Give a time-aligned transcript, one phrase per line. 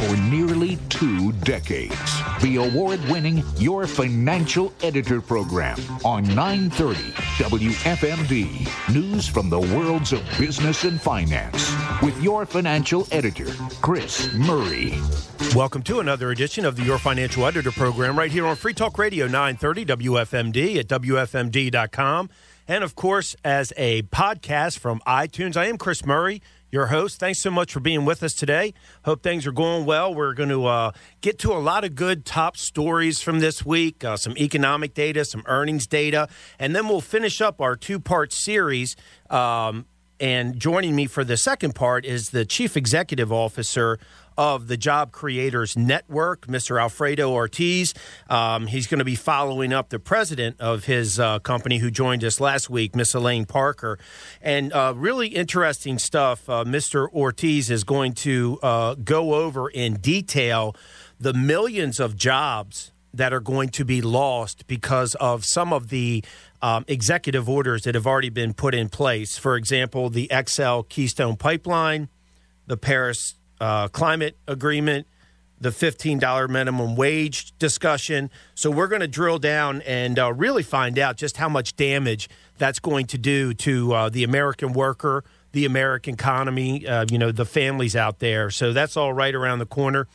[0.00, 2.22] for nearly two decades.
[2.40, 7.00] The award winning Your Financial Editor program on 930
[7.44, 8.94] WFMD.
[8.94, 13.48] News from the worlds of business and finance with your financial editor,
[13.82, 14.94] Chris Murray.
[15.54, 18.96] Welcome to another edition of the Your Financial Editor program right here on Free Talk
[18.96, 22.30] Radio 930 WFMD at WFMD.com.
[22.66, 26.40] And of course, as a podcast from iTunes, I am Chris Murray
[26.70, 27.18] your host.
[27.18, 28.74] Thanks so much for being with us today.
[29.04, 30.14] Hope things are going well.
[30.14, 34.04] We're going to uh, get to a lot of good top stories from this week,
[34.04, 36.28] uh, some economic data, some earnings data,
[36.58, 38.96] and then we'll finish up our two part series.
[39.28, 39.86] Um,
[40.20, 43.98] and joining me for the second part is the Chief Executive Officer
[44.40, 46.80] of the Job Creators Network, Mr.
[46.80, 47.92] Alfredo Ortiz.
[48.30, 52.24] Um, he's going to be following up the president of his uh, company who joined
[52.24, 53.98] us last week, Miss Elaine Parker.
[54.40, 56.48] And uh, really interesting stuff.
[56.48, 57.06] Uh, Mr.
[57.12, 60.74] Ortiz is going to uh, go over in detail
[61.18, 66.24] the millions of jobs that are going to be lost because of some of the
[66.62, 69.36] um, executive orders that have already been put in place.
[69.36, 72.08] For example, the XL Keystone Pipeline,
[72.66, 75.06] the Paris uh, climate agreement,
[75.60, 78.30] the $15 minimum wage discussion.
[78.54, 82.28] So we're going to drill down and uh, really find out just how much damage
[82.58, 87.30] that's going to do to uh, the American worker, the American economy, uh, you know,
[87.30, 88.50] the families out there.
[88.50, 90.06] So that's all right around the corner.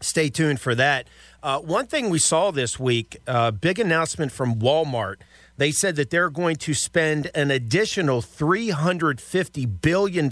[0.00, 1.06] Stay tuned for that.
[1.42, 5.16] Uh, one thing we saw this week, uh, big announcement from Walmart.
[5.56, 10.28] They said that they're going to spend an additional $350 billion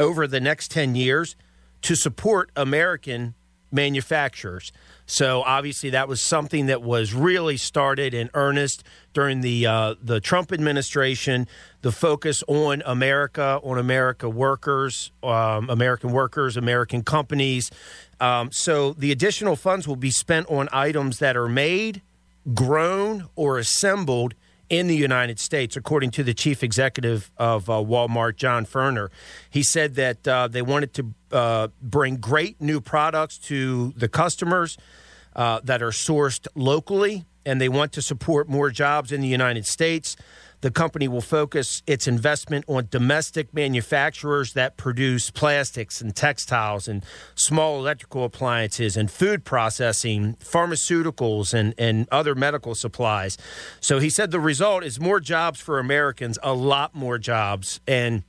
[0.00, 1.36] over the next 10 years
[1.82, 3.34] to support American
[3.72, 4.72] manufacturers.
[5.06, 10.20] So obviously that was something that was really started in earnest during the uh, the
[10.20, 11.46] Trump administration.
[11.82, 17.70] The focus on America, on America workers, um, American workers, American companies.
[18.20, 22.02] Um, so the additional funds will be spent on items that are made,
[22.54, 24.34] grown, or assembled
[24.70, 29.08] in the United States, according to the chief executive of uh, Walmart, John Furner.
[29.50, 34.78] He said that uh, they wanted to uh, bring great new products to the customers
[35.34, 39.66] uh, that are sourced locally, and they want to support more jobs in the United
[39.66, 40.16] States.
[40.60, 47.02] The company will focus its investment on domestic manufacturers that produce plastics and textiles and
[47.34, 53.38] small electrical appliances and food processing, pharmaceuticals, and, and other medical supplies.
[53.80, 57.80] So he said the result is more jobs for Americans, a lot more jobs.
[57.86, 58.22] And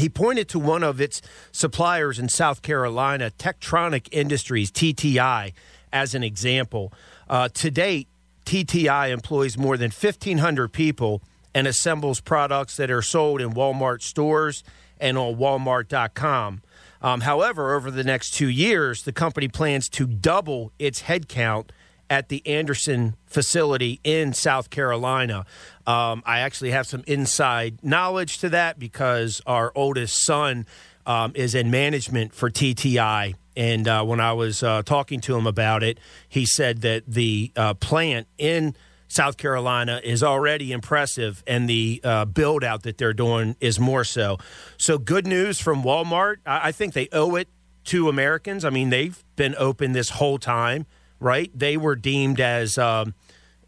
[0.00, 5.52] he pointed to one of its suppliers in South Carolina, Techtronic Industries, TTI,
[5.92, 6.92] as an example.
[7.28, 8.08] Uh, to date,
[8.46, 11.22] TTI employs more than 1,500 people
[11.54, 14.64] and assembles products that are sold in Walmart stores
[14.98, 16.62] and on Walmart.com.
[17.02, 21.70] Um, however, over the next two years, the company plans to double its headcount
[22.08, 25.46] at the Anderson facility in South Carolina.
[25.86, 30.66] Um, I actually have some inside knowledge to that because our oldest son
[31.06, 33.34] um, is in management for TTI.
[33.56, 35.98] And uh, when I was uh, talking to him about it,
[36.28, 38.76] he said that the uh, plant in
[39.12, 44.04] South Carolina is already impressive, and the uh, build out that they're doing is more
[44.04, 44.38] so.
[44.78, 46.36] So, good news from Walmart.
[46.46, 47.48] I, I think they owe it
[47.84, 48.64] to Americans.
[48.64, 50.86] I mean, they've been open this whole time,
[51.20, 51.50] right?
[51.54, 53.14] They were deemed as um,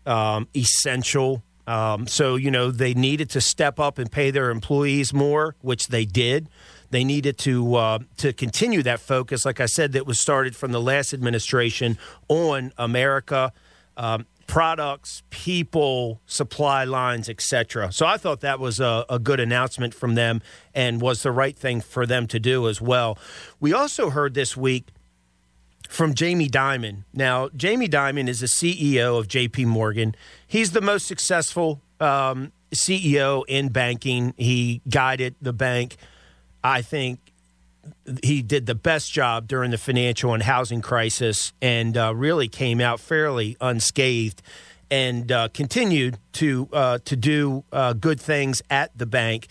[0.07, 1.43] um, essential.
[1.67, 5.89] Um, so, you know, they needed to step up and pay their employees more, which
[5.89, 6.49] they did.
[6.89, 10.73] They needed to uh, to continue that focus, like I said, that was started from
[10.73, 13.53] the last administration on America.
[13.97, 17.91] Um, products, people, supply lines, etc.
[17.91, 20.43] So I thought that was a, a, good announcement from them
[20.73, 23.19] and was the right thing for them to do as well.
[23.59, 24.91] We also heard this week
[25.89, 27.03] from Jamie Dimon.
[27.13, 30.15] Now, Jamie Dimon is the CEO of JP Morgan.
[30.47, 34.35] He's the most successful um, CEO in banking.
[34.37, 35.97] He guided the bank,
[36.63, 37.24] I think,
[38.23, 42.81] he did the best job during the financial and housing crisis and uh, really came
[42.81, 44.43] out fairly unscathed
[44.91, 49.49] and uh, continued to uh, to do uh, good things at the bank.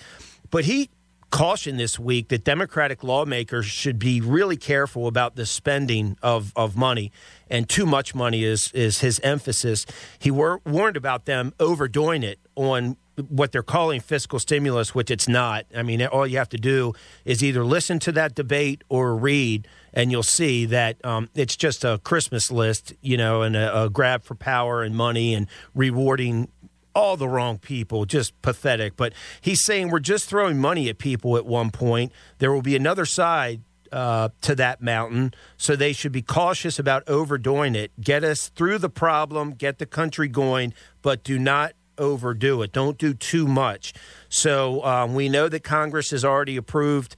[0.52, 0.90] But he
[1.34, 6.78] cautioned this week that Democratic lawmakers should be really careful about the spending of, of
[6.78, 7.12] money,
[7.50, 9.88] and too much money is is his emphasis.
[10.20, 12.98] He wor- warned about them overdoing it on
[13.30, 15.66] what they're calling fiscal stimulus, which it's not.
[15.76, 16.94] I mean, all you have to do
[17.26, 21.84] is either listen to that debate or read, and you'll see that um, it's just
[21.84, 26.48] a Christmas list, you know, and a, a grab for power and money and rewarding
[26.96, 28.96] all the wrong people, just pathetic.
[28.96, 32.12] But he's saying we're just throwing money at people at one point.
[32.40, 33.62] There will be another side
[33.92, 35.34] uh, to that mountain.
[35.56, 37.92] So they should be cautious about overdoing it.
[38.02, 42.72] Get us through the problem, get the country going, but do not overdo it.
[42.72, 43.94] Don't do too much.
[44.30, 47.16] So um, we know that Congress has already approved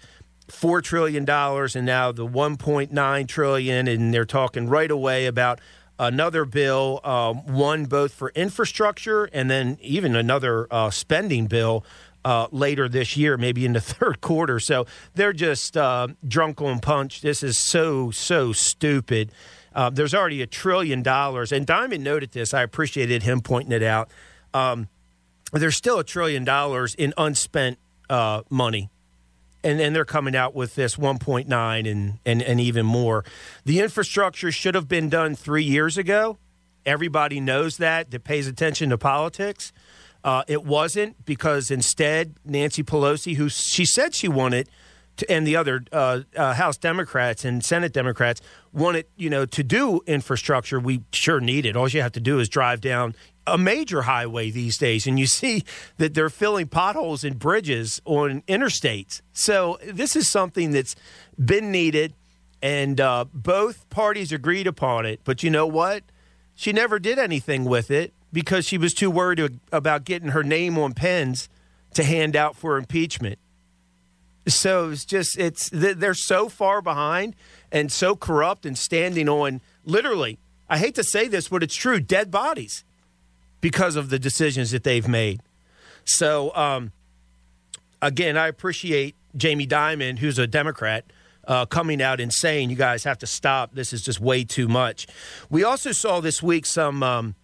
[0.50, 5.60] four trillion dollars, and now the 1.9 trillion, and they're talking right away about
[6.00, 11.86] another bill, um, one both for infrastructure and then even another uh, spending bill
[12.24, 14.60] uh, later this year, maybe in the third quarter.
[14.60, 17.22] So they're just uh, drunk on punch.
[17.22, 19.32] This is so, so stupid.
[19.74, 21.52] Uh, there's already a trillion dollars.
[21.52, 22.54] And Dimon noted this.
[22.54, 24.10] I appreciated him pointing it out.
[24.54, 24.88] Um,
[25.52, 27.78] there's still a trillion dollars in unspent
[28.10, 28.90] uh, money
[29.66, 33.26] and then they're coming out with this 1.9 and, and, and even more.
[33.66, 36.38] The infrastructure should have been done three years ago.
[36.86, 39.74] Everybody knows that that pays attention to politics.
[40.24, 44.70] Uh, it wasn't because instead Nancy Pelosi, who she said she wanted,
[45.18, 48.42] to, and the other uh, uh, House Democrats and Senate Democrats
[48.72, 50.80] wanted, you know, to do infrastructure.
[50.80, 51.76] We sure need it.
[51.76, 53.16] All you have to do is drive down
[53.48, 55.64] a major highway these days, and you see
[55.98, 59.22] that they're filling potholes and bridges on interstates.
[59.34, 60.96] So this is something that's
[61.44, 62.14] been needed,
[62.62, 65.22] and uh, both parties agreed upon it.
[65.24, 66.04] But you know what?
[66.56, 70.78] She never did anything with it because she was too worried about getting her name
[70.78, 71.50] on pens
[71.94, 73.40] to hand out for impeachment.
[74.48, 77.36] So it's just it's they're so far behind
[77.72, 80.40] and so corrupt and standing on literally.
[80.70, 82.00] I hate to say this, but it's true.
[82.00, 82.84] Dead bodies
[83.62, 85.42] because of the decisions that they've made.
[86.04, 86.92] So, um,
[88.02, 91.06] again, I appreciate Jamie Dimon, who's a Democrat,
[91.48, 93.74] uh, coming out and saying, you guys have to stop.
[93.74, 95.08] This is just way too much.
[95.50, 97.04] We also saw this week some.
[97.04, 97.36] Um,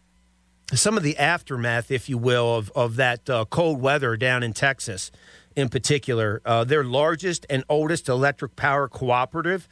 [0.73, 4.53] some of the aftermath, if you will, of, of that uh, cold weather down in
[4.53, 5.11] Texas
[5.55, 6.41] in particular.
[6.45, 9.67] Uh, their largest and oldest electric power cooperative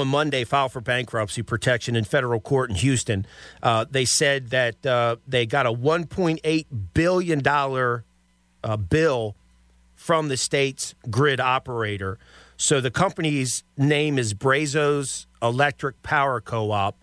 [0.00, 3.26] on Monday filed for bankruptcy protection in federal court in Houston.
[3.62, 7.46] Uh, they said that uh, they got a $1.8 billion
[8.64, 9.36] uh, bill
[9.94, 12.18] from the state's grid operator.
[12.56, 16.96] So the company's name is Brazos Electric Power Co op.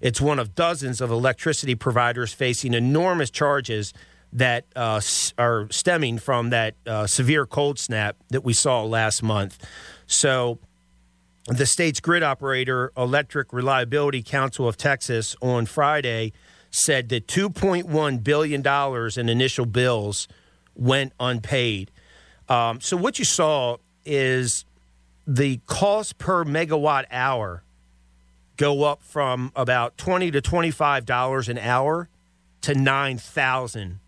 [0.00, 3.92] It's one of dozens of electricity providers facing enormous charges
[4.32, 5.00] that uh,
[5.36, 9.58] are stemming from that uh, severe cold snap that we saw last month.
[10.06, 10.58] So
[11.46, 16.32] the state's grid operator, Electric Reliability Council of Texas, on Friday
[16.70, 20.28] said that $2.1 billion in initial bills
[20.76, 21.90] went unpaid.
[22.48, 24.64] Um, so, what you saw is
[25.26, 27.62] the cost per megawatt hour
[28.56, 32.08] go up from about 20 to $25 an hour
[32.62, 34.00] to 9000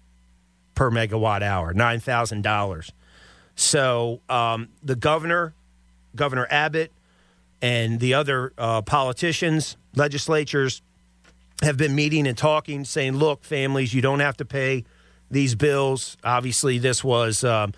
[0.75, 2.90] per megawatt hour, $9,000.
[3.55, 5.55] So, um, the governor,
[6.14, 6.93] Governor Abbott,
[7.62, 10.82] and the other uh, politicians, legislatures
[11.62, 14.85] have been meeting and talking, saying, look, families, you don't have to pay
[15.31, 16.17] these bills.
[16.25, 17.73] Obviously, this was um,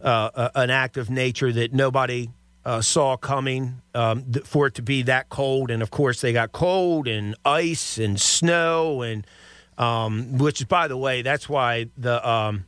[0.00, 2.30] uh, an act of nature that nobody
[2.64, 5.70] uh, saw coming um, th- for it to be that cold.
[5.70, 9.24] And of course, they got cold and ice and snow, and
[9.78, 12.64] um, which, by the way, that's why the um,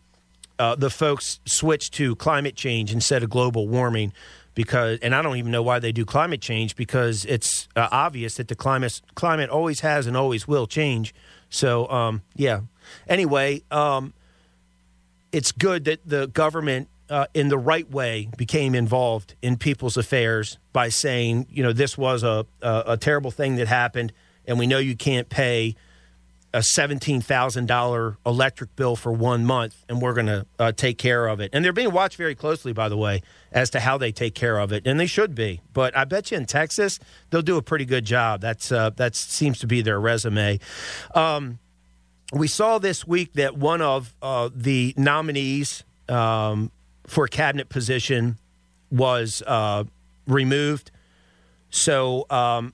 [0.59, 4.13] uh, the folks switched to climate change instead of global warming
[4.55, 8.37] because, and I don't even know why they do climate change because it's uh, obvious
[8.37, 11.15] that the climate climate always has and always will change.
[11.51, 12.61] So, um, yeah.
[13.09, 14.13] Anyway, um,
[15.33, 20.59] it's good that the government, uh, in the right way, became involved in people's affairs
[20.73, 24.13] by saying, you know, this was a, a, a terrible thing that happened,
[24.47, 25.75] and we know you can't pay
[26.55, 31.41] a $17,000 electric bill for one month, and we're going to uh, take care of
[31.41, 31.51] it.
[31.53, 34.59] And they're being watched very closely, by the way, as to how they take care
[34.59, 35.61] of it, and they should be.
[35.73, 38.41] But I bet you in Texas, they'll do a pretty good job.
[38.41, 40.61] That's uh, that seems to be their resume.
[41.13, 41.59] Um,
[42.33, 46.71] we saw this week that one of uh, the nominees um,
[47.09, 48.39] for a cabinet position
[48.93, 49.85] was uh,
[50.29, 50.93] removed.
[51.71, 52.73] So um,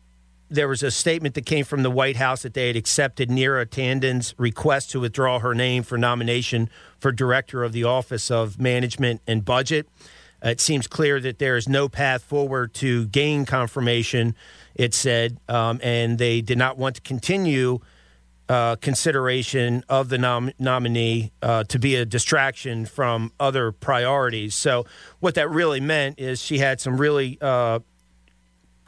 [0.51, 3.69] there was a statement that came from the White House that they had accepted Neera
[3.69, 9.23] Tanden's request to withdraw her name for nomination for director of the Office of Management
[9.27, 9.89] and Budget.
[10.43, 14.35] It seems clear that there is no path forward to gain confirmation,
[14.75, 17.81] it said, um, and they did not want to continue
[18.49, 24.57] uh, consideration of the nom- nominee uh, to be a distraction from other priorities.
[24.57, 24.87] So,
[25.21, 27.79] what that really meant is she had some really uh,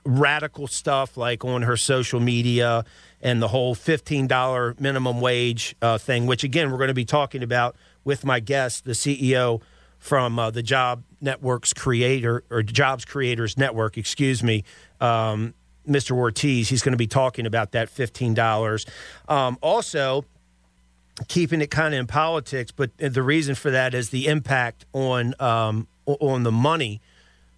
[0.04, 2.85] radical stuff like on her social media
[3.21, 7.42] and the whole $15 minimum wage uh, thing, which again, we're going to be talking
[7.42, 9.62] about with my guest, the CEO
[9.99, 14.64] from uh, the Job Network's creator or Jobs Creators Network, excuse me,
[15.00, 15.54] um,
[15.88, 16.16] Mr.
[16.16, 16.68] Ortiz.
[16.68, 18.88] He's going to be talking about that $15.
[19.28, 20.25] Um, also,
[21.28, 25.35] keeping it kind of in politics, but the reason for that is the impact on
[25.38, 27.00] um, on the money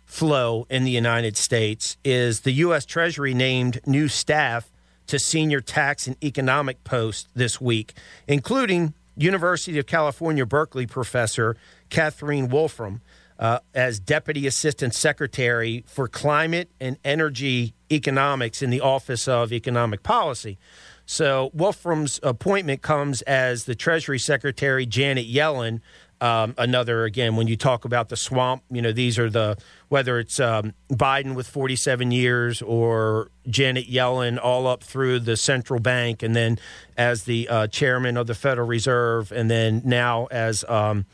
[0.04, 1.96] flow in the United States.
[2.04, 2.84] Is the U.S.
[2.84, 4.70] Treasury named new staff
[5.06, 7.94] to senior tax and economic posts this week,
[8.26, 11.56] including University of California Berkeley professor
[11.90, 13.00] Catherine Wolfram
[13.38, 20.02] uh, as Deputy Assistant Secretary for Climate and Energy Economics in the Office of Economic
[20.02, 20.58] Policy.
[21.06, 25.80] So Wolfram's appointment comes as the Treasury Secretary Janet Yellen.
[26.24, 29.58] Um, another again, when you talk about the swamp, you know these are the
[29.90, 35.80] whether it's um, Biden with 47 years or Janet Yellen all up through the central
[35.80, 36.58] bank, and then
[36.96, 41.04] as the uh, chairman of the Federal Reserve, and then now as um,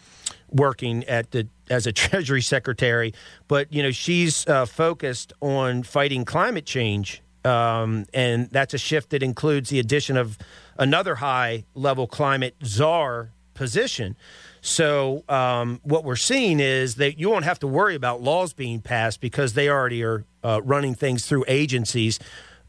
[0.49, 3.13] working at the as a Treasury Secretary.
[3.49, 9.11] But you know she's uh, focused on fighting climate change um, and that's a shift
[9.11, 10.39] that includes the addition of
[10.79, 14.17] another high level climate czar position.
[14.63, 18.81] So, um, what we're seeing is that you won't have to worry about laws being
[18.81, 22.19] passed because they already are uh, running things through agencies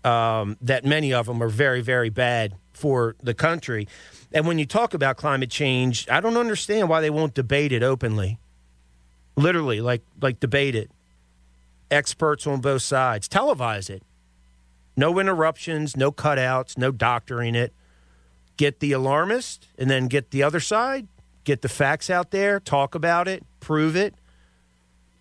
[0.03, 3.87] um, that many of them are very, very bad for the country.
[4.31, 7.83] And when you talk about climate change, I don't understand why they won't debate it
[7.83, 8.39] openly.
[9.35, 10.91] Literally, like like debate it.
[11.89, 14.03] Experts on both sides, televise it.
[14.95, 17.73] No interruptions, no cutouts, no doctoring it.
[18.57, 21.07] Get the alarmist and then get the other side,
[21.43, 24.13] get the facts out there, talk about it, prove it.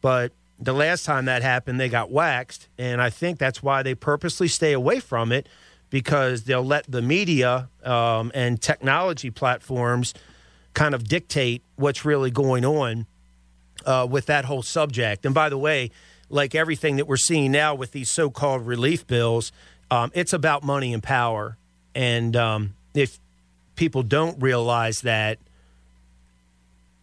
[0.01, 2.69] But the last time that happened, they got waxed.
[2.79, 5.49] And I think that's why they purposely stay away from it
[5.89, 10.15] because they'll let the media um, and technology platforms
[10.75, 13.07] kind of dictate what's really going on
[13.85, 15.25] uh, with that whole subject.
[15.27, 15.91] And by the way,
[16.29, 19.51] like everything that we're seeing now with these so-called relief bills,
[19.91, 21.57] um, it's about money and power.
[21.95, 23.19] And um, if
[23.75, 25.39] people don't realize that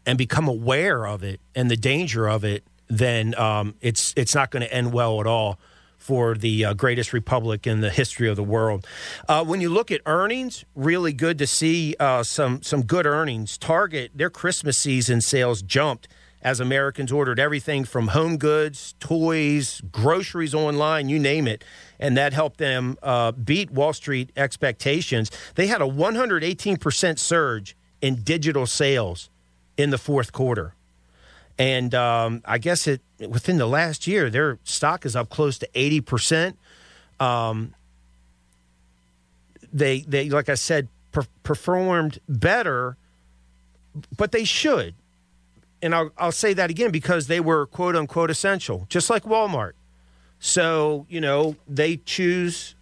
[0.07, 4.49] and become aware of it and the danger of it, then um, it's it's not
[4.49, 5.59] going to end well at all
[5.97, 8.87] for the uh, greatest republic in the history of the world.
[9.27, 13.57] Uh, when you look at earnings, really good to see uh, some some good earnings.
[13.57, 16.07] Target their Christmas season sales jumped
[16.41, 21.65] as Americans ordered everything from home goods, toys, groceries online, you name it.
[21.99, 25.29] And that helped them uh, beat Wall Street expectations.
[25.55, 29.29] They had a 118% surge in digital sales
[29.77, 30.73] in the fourth quarter.
[31.59, 35.67] And um, I guess it within the last year, their stock is up close to
[35.73, 36.53] 80%.
[37.19, 37.73] Um,
[39.73, 42.95] they, they, like I said, per- performed better,
[44.15, 44.93] but they should
[45.81, 49.73] and I'll, I'll say that again because they were quote unquote essential, just like Walmart.
[50.39, 52.75] So, you know, they choose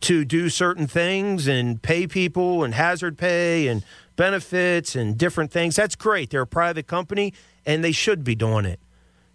[0.00, 3.84] to do certain things and pay people and hazard pay and
[4.22, 5.74] benefits and different things.
[5.74, 6.30] That's great.
[6.30, 7.34] They're a private company
[7.66, 8.78] and they should be doing it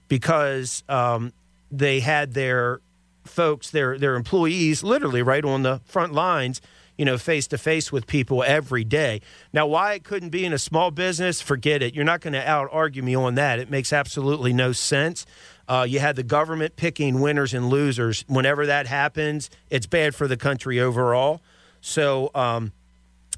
[0.08, 1.34] because um,
[1.70, 2.80] they had their
[3.26, 6.62] folks, their, their employees, literally right on the front lines
[6.98, 9.22] you know, face to face with people every day.
[9.54, 11.94] Now, why it couldn't be in a small business, forget it.
[11.94, 13.60] You're not going to out argue me on that.
[13.60, 15.28] It makes absolutely no sense.
[15.68, 18.26] Uh, you had the government picking winners and losers.
[18.28, 21.40] Whenever that happens, it's bad for the country overall.
[21.82, 22.72] So, um,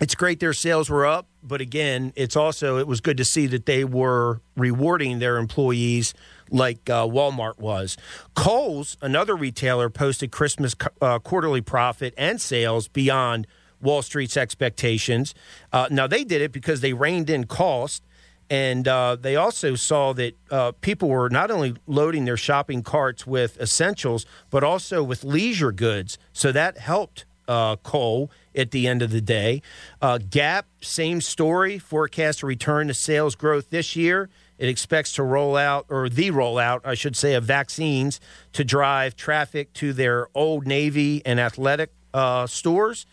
[0.01, 3.47] it's great their sales were up, but again, it's also it was good to see
[3.47, 6.13] that they were rewarding their employees
[6.49, 7.97] like uh, Walmart was.
[8.35, 13.47] Kohl's, another retailer, posted Christmas uh, quarterly profit and sales beyond
[13.81, 15.33] Wall Street's expectations.
[15.71, 18.03] Uh, now, they did it because they reined in cost.
[18.51, 23.27] And uh, they also saw that uh, people were not only loading their shopping carts
[23.27, 26.17] with essentials, but also with leisure goods.
[26.33, 29.61] So that helped uh, Kohl at the end of the day.
[30.01, 34.29] Uh, Gap, same story, forecast a return to sales growth this year.
[34.57, 38.19] It expects to roll out, or the rollout, I should say, of vaccines
[38.53, 43.05] to drive traffic to their Old Navy and athletic uh, stores.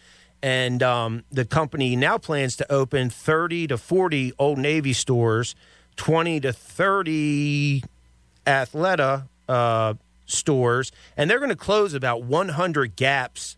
[0.43, 5.55] And um, the company now plans to open 30 to 40 Old Navy stores,
[5.97, 7.85] 20 to 30
[8.47, 9.95] Athleta uh,
[10.27, 13.57] stores, and they're going to close about 100 gaps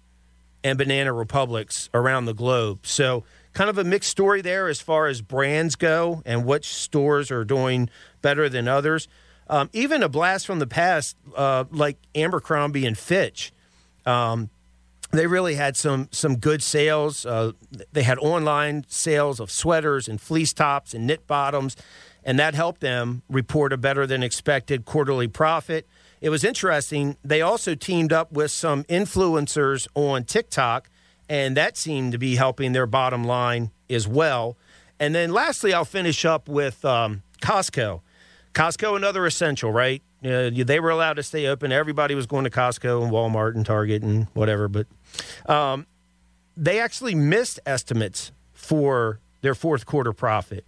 [0.64, 2.86] and Banana Republics around the globe.
[2.86, 7.30] So kind of a mixed story there as far as brands go and which stores
[7.30, 7.88] are doing
[8.22, 9.08] better than others.
[9.48, 13.52] Um, even a blast from the past, uh, like Abercrombie and Fitch,
[14.04, 14.50] um,
[15.10, 17.24] they really had some some good sales.
[17.24, 17.52] Uh,
[17.92, 21.76] they had online sales of sweaters and fleece tops and knit bottoms,
[22.22, 25.86] and that helped them report a better than expected quarterly profit.
[26.20, 27.16] It was interesting.
[27.24, 30.90] They also teamed up with some influencers on TikTok,
[31.28, 34.56] and that seemed to be helping their bottom line as well.
[34.98, 38.00] And then lastly, I'll finish up with um, Costco.
[38.52, 40.02] Costco, another essential, right?
[40.24, 41.70] Uh, they were allowed to stay open.
[41.70, 44.86] Everybody was going to Costco and Walmart and Target and whatever, but
[45.46, 45.86] um,
[46.56, 50.64] they actually missed estimates for their fourth quarter profit.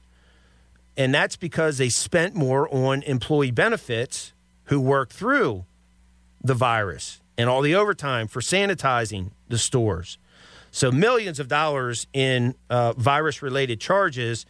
[0.97, 4.33] And that's because they spent more on employee benefits
[4.71, 5.65] who worked through
[6.43, 10.17] the virus and all the overtime for sanitizing the stores.
[10.71, 14.47] So millions of dollars in uh, virus-related charges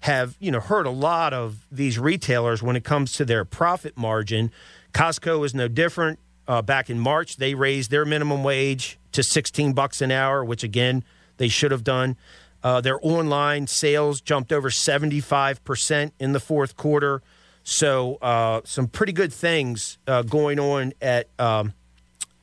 [0.00, 3.96] have you know hurt a lot of these retailers when it comes to their profit
[3.96, 4.50] margin.
[4.92, 6.18] Costco is no different.
[6.46, 10.64] Uh, back in March, they raised their minimum wage to 16 bucks an hour, which
[10.64, 11.04] again
[11.36, 12.16] they should have done.
[12.62, 17.22] Uh, their online sales jumped over 75% in the fourth quarter.
[17.70, 21.74] So, uh, some pretty good things uh, going on at, um,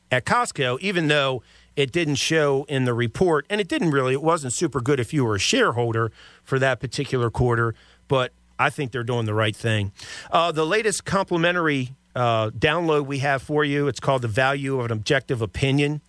[0.08, 1.42] at Costco, even though
[1.74, 3.44] it didn't show in the report.
[3.50, 6.12] And it didn't really, it wasn't super good if you were a shareholder
[6.44, 7.74] for that particular quarter.
[8.06, 9.90] But I think they're doing the right thing.
[10.30, 14.84] Uh, the latest complimentary uh, download we have for you, it's called The Value of
[14.84, 16.02] an Objective Opinion.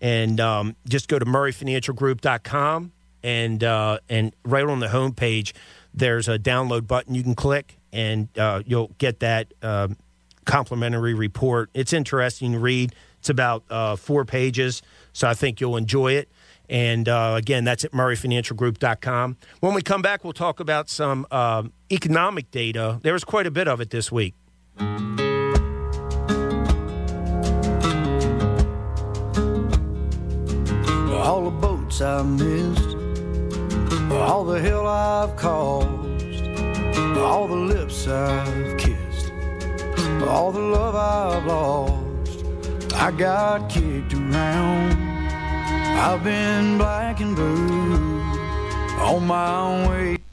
[0.00, 2.90] And um, just go to murrayfinancialgroup.com
[3.22, 5.52] and uh, and right on the homepage,
[5.94, 9.96] there's a download button you can click, and uh, you'll get that um,
[10.44, 11.70] complimentary report.
[11.72, 12.94] It's interesting to read.
[13.20, 14.82] It's about uh, four pages,
[15.12, 16.28] so I think you'll enjoy it.
[16.68, 19.36] And uh, again, that's at murrayfinancialgroup.com.
[19.60, 22.98] When we come back, we'll talk about some um, economic data.
[23.02, 24.34] There was quite a bit of it this week.
[31.16, 32.94] All the boats I missed
[34.12, 36.03] all the hell I've caused,
[37.16, 39.32] all the lips I've kissed,
[40.28, 42.94] all the love I've lost.
[42.94, 44.92] I got kicked around.
[45.98, 48.20] I've been black and blue
[49.00, 50.23] on my way.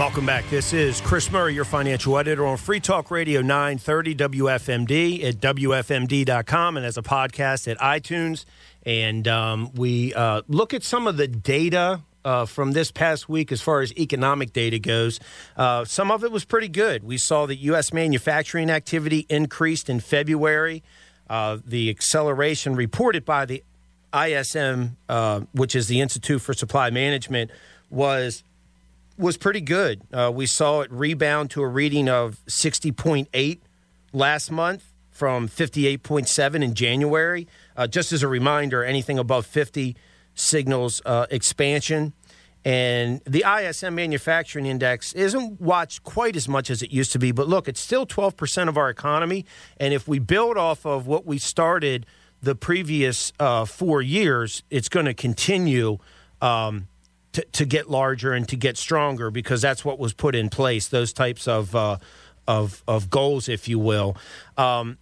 [0.00, 0.48] Welcome back.
[0.48, 6.78] This is Chris Murray, your financial editor on Free Talk Radio 930 WFMD at WFMD.com
[6.78, 8.46] and as a podcast at iTunes.
[8.86, 13.52] And um, we uh, look at some of the data uh, from this past week
[13.52, 15.20] as far as economic data goes.
[15.54, 17.04] Uh, some of it was pretty good.
[17.04, 17.92] We saw that U.S.
[17.92, 20.82] manufacturing activity increased in February.
[21.28, 23.62] Uh, the acceleration reported by the
[24.14, 27.50] ISM, uh, which is the Institute for Supply Management,
[27.90, 28.44] was
[29.20, 30.02] was pretty good.
[30.12, 33.60] Uh, we saw it rebound to a reading of 60.8
[34.12, 37.46] last month from 58.7 in January.
[37.76, 39.96] Uh, just as a reminder, anything above 50
[40.34, 42.14] signals uh, expansion.
[42.64, 47.32] And the ISM manufacturing index isn't watched quite as much as it used to be,
[47.32, 49.46] but look, it's still 12% of our economy.
[49.78, 52.04] And if we build off of what we started
[52.42, 55.98] the previous uh, four years, it's going to continue.
[56.42, 56.88] Um,
[57.32, 60.88] to, to get larger and to get stronger because that's what was put in place.
[60.88, 61.98] Those types of uh,
[62.46, 64.16] of of goals, if you will.
[64.56, 64.98] Um,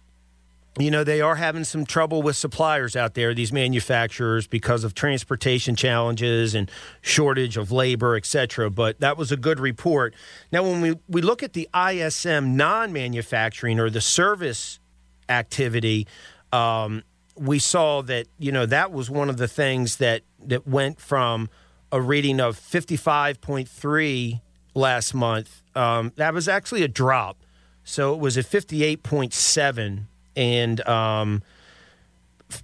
[0.77, 4.93] you know they are having some trouble with suppliers out there these manufacturers because of
[4.93, 6.69] transportation challenges and
[7.01, 10.13] shortage of labor etc but that was a good report
[10.51, 14.79] now when we, we look at the ism non-manufacturing or the service
[15.27, 16.07] activity
[16.53, 17.03] um,
[17.35, 21.49] we saw that you know that was one of the things that that went from
[21.91, 24.41] a reading of 55.3
[24.73, 25.61] last month.
[25.75, 27.37] Um, that was actually a drop.
[27.83, 30.03] So it was a 58.7.
[30.35, 31.43] And um,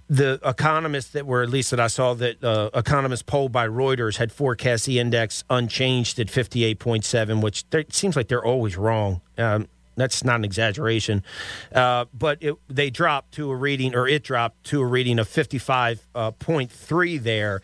[0.08, 4.16] the economists that were, at least that I saw, that uh, economists polled by Reuters
[4.16, 9.20] had forecast the index unchanged at 58.7, which seems like they're always wrong.
[9.36, 11.22] Um, that's not an exaggeration.
[11.74, 15.26] Uh, but it, they dropped to a reading, or it dropped to a reading of
[15.26, 17.62] 55.3 uh, there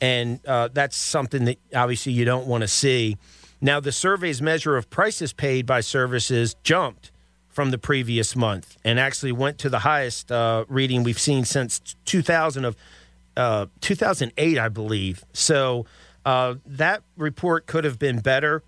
[0.00, 3.16] and uh, that's something that obviously you don't want to see.
[3.60, 7.10] Now, the survey's measure of prices paid by services jumped
[7.48, 11.80] from the previous month and actually went to the highest uh, reading we've seen since
[12.04, 12.76] 2000 of
[13.36, 15.24] uh, 2008, I believe.
[15.32, 15.86] So
[16.24, 18.62] uh, that report could have been better.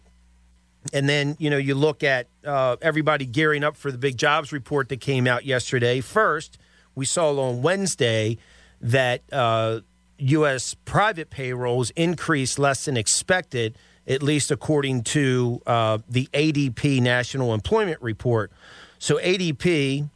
[0.92, 4.52] And then you know you look at uh, everybody gearing up for the big jobs
[4.52, 6.00] report that came out yesterday.
[6.00, 6.58] First,
[6.94, 8.38] we saw on Wednesday
[8.80, 9.80] that uh,
[10.18, 10.74] U.S.
[10.84, 13.76] private payrolls increased less than expected
[14.06, 18.50] at least according to uh, the ADP National Employment Report.
[18.98, 20.08] So, ADP,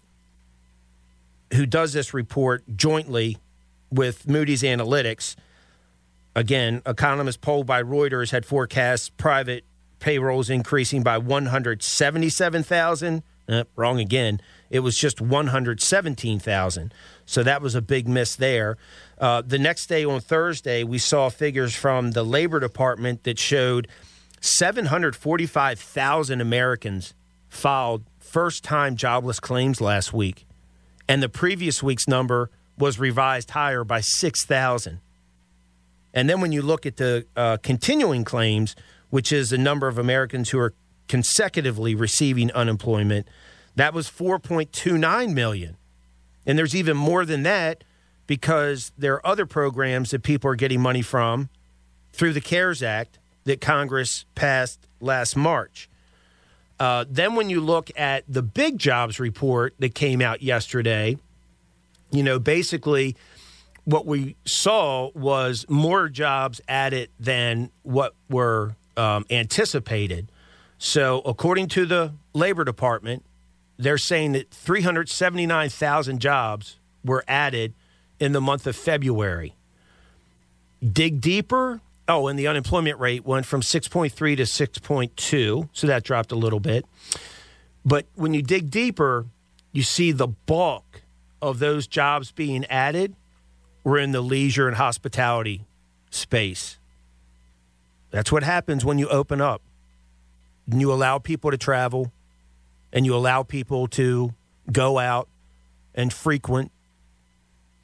[1.54, 3.38] who does this report jointly
[3.90, 5.34] with Moody's Analytics,
[6.36, 9.64] again, economists polled by Reuters had forecast private
[9.98, 13.24] payrolls increasing by 177,000.
[13.48, 14.40] Uh, wrong again.
[14.70, 16.94] It was just 117,000.
[17.30, 18.76] So that was a big miss there.
[19.16, 23.86] Uh, the next day on Thursday, we saw figures from the Labor Department that showed
[24.40, 27.14] 745,000 Americans
[27.48, 30.44] filed first time jobless claims last week.
[31.08, 34.98] And the previous week's number was revised higher by 6,000.
[36.12, 38.74] And then when you look at the uh, continuing claims,
[39.10, 40.74] which is the number of Americans who are
[41.06, 43.28] consecutively receiving unemployment,
[43.76, 45.76] that was 4.29 million.
[46.50, 47.84] And there's even more than that
[48.26, 51.48] because there are other programs that people are getting money from
[52.12, 55.88] through the CARES Act that Congress passed last March.
[56.80, 61.16] Uh, then, when you look at the big jobs report that came out yesterday,
[62.10, 63.14] you know, basically
[63.84, 70.32] what we saw was more jobs added than what were um, anticipated.
[70.78, 73.22] So, according to the Labor Department,
[73.80, 77.72] they're saying that 379,000 jobs were added
[78.18, 79.54] in the month of February.
[80.86, 81.80] Dig deeper.
[82.06, 86.60] Oh, and the unemployment rate went from 6.3 to 6.2, so that dropped a little
[86.60, 86.84] bit.
[87.84, 89.24] But when you dig deeper,
[89.72, 91.00] you see the bulk
[91.40, 93.14] of those jobs being added
[93.82, 95.62] were in the leisure and hospitality
[96.10, 96.76] space.
[98.10, 99.62] That's what happens when you open up
[100.70, 102.12] and you allow people to travel
[102.92, 104.34] and you allow people to
[104.70, 105.28] go out
[105.94, 106.70] and frequent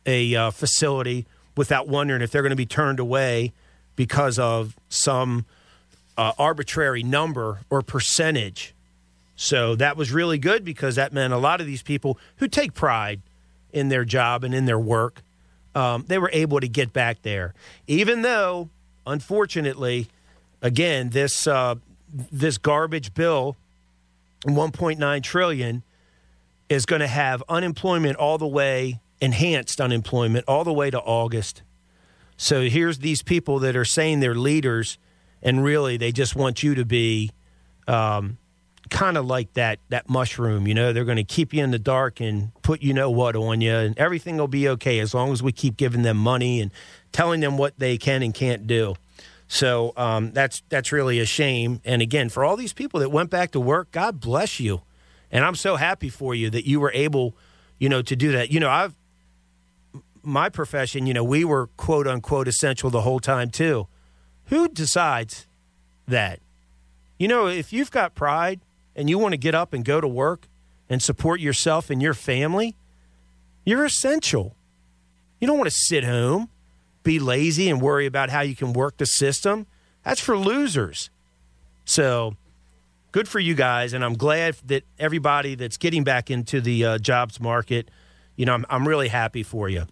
[0.05, 3.53] a uh, facility without wondering if they're going to be turned away
[3.97, 5.45] because of some
[6.17, 8.75] uh, arbitrary number or percentage.
[9.37, 12.73] So that was really good because that meant a lot of these people who take
[12.73, 13.21] pride
[13.73, 15.23] in their job and in their work,
[15.75, 17.53] um, they were able to get back there.
[17.87, 18.71] Even though,
[19.07, 20.09] unfortunately,
[20.63, 21.75] again, this uh,
[22.11, 23.57] this garbage bill
[24.45, 25.83] 1.9 trillion
[26.69, 31.63] is going to have unemployment all the way enhanced unemployment all the way to August.
[32.37, 34.99] So here's these people that are saying they're leaders,
[35.43, 37.31] and really they just want you to be
[37.89, 38.37] um,
[38.91, 40.67] kind of like that that mushroom.
[40.67, 43.37] You know, they're going to keep you in the dark and put you know what
[43.37, 46.61] on you, and everything will be okay as long as we keep giving them money
[46.61, 46.71] and
[47.13, 48.95] telling them what they can and can't do.
[49.49, 51.81] So um, that's that's really a shame.
[51.85, 54.83] And again, for all these people that went back to work, God bless you.
[55.31, 57.37] And I'm so happy for you that you were able,
[57.79, 58.51] you know, to do that.
[58.51, 58.95] You know, I've
[60.23, 63.87] my profession, you know, we were quote unquote essential the whole time too.
[64.47, 65.47] Who decides
[66.09, 66.41] that?
[67.19, 68.61] You know, if you've got pride
[68.97, 70.49] and you want to get up and go to work
[70.91, 72.77] and support yourself and your family,
[73.65, 74.57] you're essential.
[75.41, 76.49] You don't want to sit home
[77.07, 79.67] be lazy and worry about how you can work the system.
[80.03, 81.09] That's for losers.
[81.85, 82.37] So
[83.13, 83.95] good for you guys.
[83.95, 87.91] And I'm glad that everybody that's getting back into the uh, jobs market,
[88.35, 89.87] you know, I'm, I'm really happy for you.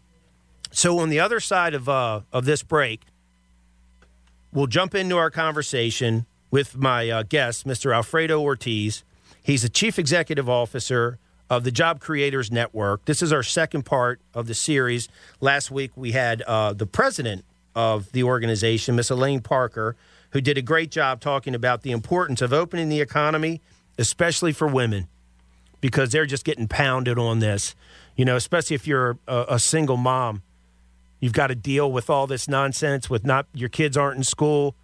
[0.73, 3.03] So on the other side of, uh, of this break,
[4.53, 7.95] we'll jump into our conversation with my uh, guest, Mr.
[7.95, 9.05] Alfredo Ortiz.
[9.43, 11.19] He's the chief executive officer
[11.51, 13.05] of the Job Creators Network.
[13.05, 15.09] This is our second part of the series.
[15.41, 19.97] Last week we had uh, the president of the organization, Miss Elaine Parker,
[20.31, 23.61] who did a great job talking about the importance of opening the economy,
[23.99, 25.09] especially for women,
[25.81, 27.75] because they're just getting pounded on this.
[28.17, 30.43] You know, especially if you're a, a single mom,
[31.21, 33.11] you've got to deal with all this nonsense.
[33.11, 34.75] With not your kids aren't in school,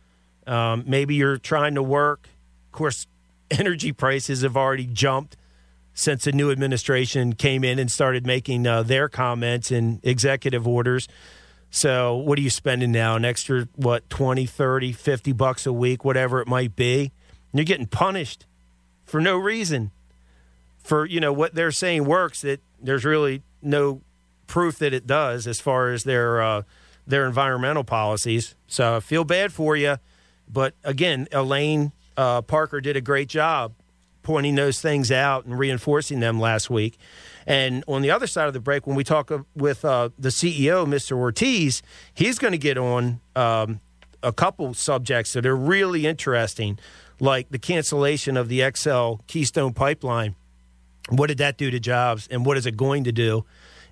[0.47, 2.29] um, maybe you're trying to work.
[2.69, 3.07] Of course,
[3.51, 5.37] energy prices have already jumped
[6.01, 11.07] since the new administration came in and started making uh, their comments and executive orders.
[11.71, 13.17] So, what are you spending now?
[13.17, 17.13] An extra, what, 20, 30, 50 bucks a week, whatever it might be?
[17.53, 18.47] And you're getting punished
[19.05, 19.91] for no reason.
[20.79, 24.01] For, you know, what they're saying works that there's really no
[24.47, 26.63] proof that it does as far as their uh,
[27.07, 28.55] their environmental policies.
[28.69, 29.99] So, I feel bad for you.
[30.49, 33.75] But again, Elaine uh, Parker did a great job
[34.23, 36.99] pointing those things out and reinforcing them last week.
[37.47, 40.87] And on the other side of the break, when we talk with uh, the CEO,
[40.87, 41.17] Mr.
[41.17, 41.83] Ortiz,
[42.15, 43.81] he's going to get on um,
[44.23, 46.79] a couple subjects that are really interesting,
[47.19, 50.37] like the cancellation of the XL Keystone Pipeline.
[51.09, 53.45] What did that do to jobs, and what is it going to do?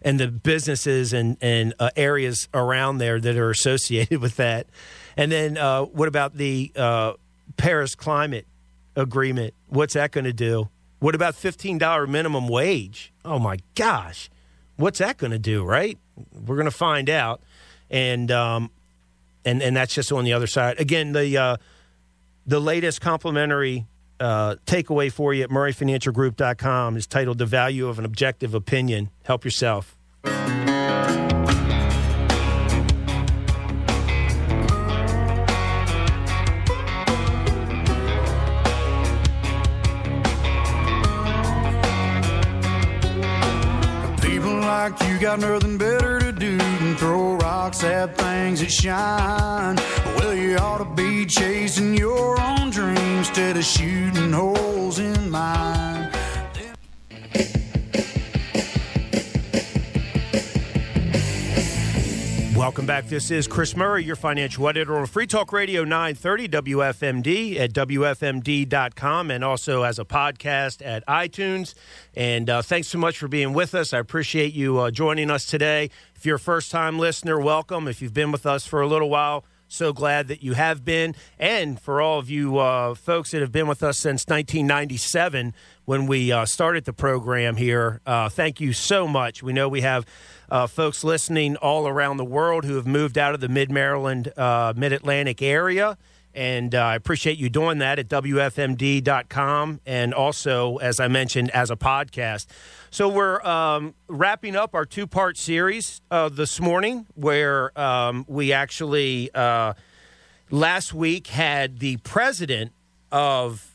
[0.02, 4.68] And the businesses and, and uh, areas around there that are associated with that.
[5.16, 7.14] And then uh, what about the uh,
[7.56, 8.46] Paris climate
[8.96, 9.54] agreement?
[9.68, 10.68] What's that going to do?
[11.00, 13.12] What about $15 minimum wage?
[13.24, 14.30] Oh my gosh.
[14.76, 15.98] What's that going to do, right?
[16.32, 17.40] We're going to find out.
[17.90, 18.70] And um,
[19.44, 20.78] and and that's just on the other side.
[20.78, 21.56] Again, the uh,
[22.46, 23.86] the latest complimentary
[24.20, 29.44] uh, takeaway for you at murrayfinancialgroup.com is titled "The Value of an Objective Opinion." Help
[29.44, 29.96] yourself.
[44.90, 49.76] Like you got nothing better to do than throw rocks at things that shine.
[50.16, 56.07] Well, you ought to be chasing your own dreams instead of shooting holes in mine.
[62.58, 63.06] Welcome back.
[63.06, 69.30] This is Chris Murray, your financial editor on Free Talk Radio 930 WFMD at WFMD.com
[69.30, 71.74] and also as a podcast at iTunes.
[72.16, 73.92] And uh, thanks so much for being with us.
[73.94, 75.90] I appreciate you uh, joining us today.
[76.16, 77.86] If you're a first time listener, welcome.
[77.86, 81.14] If you've been with us for a little while, so glad that you have been.
[81.38, 86.06] And for all of you uh, folks that have been with us since 1997 when
[86.06, 89.44] we uh, started the program here, uh, thank you so much.
[89.44, 90.04] We know we have
[90.50, 94.32] uh, folks listening all around the world who have moved out of the mid Maryland,
[94.36, 95.96] uh, mid Atlantic area.
[96.34, 101.70] And uh, I appreciate you doing that at WFMD.com and also, as I mentioned, as
[101.70, 102.46] a podcast.
[102.90, 108.52] So we're um, wrapping up our two part series uh, this morning where um, we
[108.52, 109.74] actually uh,
[110.50, 112.72] last week had the president
[113.10, 113.74] of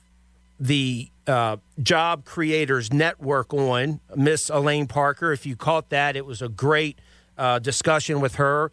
[0.60, 5.32] the uh, Job Creators Network on, Miss Elaine Parker.
[5.32, 7.00] If you caught that, it was a great
[7.38, 8.72] uh, discussion with her.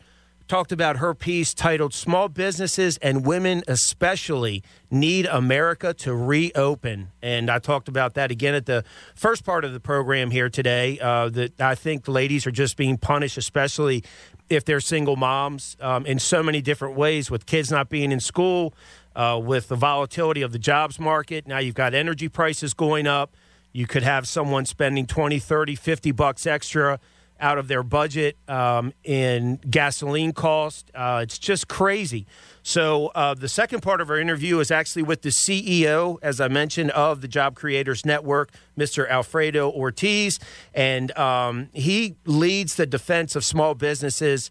[0.48, 7.12] Talked about her piece titled Small Businesses and Women Especially Need America to Reopen.
[7.22, 8.84] And I talked about that again at the
[9.14, 10.98] first part of the program here today.
[10.98, 14.02] Uh, that I think ladies are just being punished, especially
[14.48, 18.18] if they're single moms, um, in so many different ways with kids not being in
[18.18, 18.74] school
[19.20, 21.46] uh, with the volatility of the jobs market.
[21.46, 23.35] Now you've got energy prices going up.
[23.70, 26.98] You could have someone spending 20, 30, 50 bucks extra
[27.38, 30.90] out of their budget um, in gasoline cost.
[30.94, 32.26] Uh, it's just crazy.
[32.62, 36.48] So, uh, the second part of our interview is actually with the CEO, as I
[36.48, 39.09] mentioned, of the Job Creators Network, Mr.
[39.09, 40.38] Alfredo Ortiz.
[40.72, 44.50] And um, he leads the defense of small businesses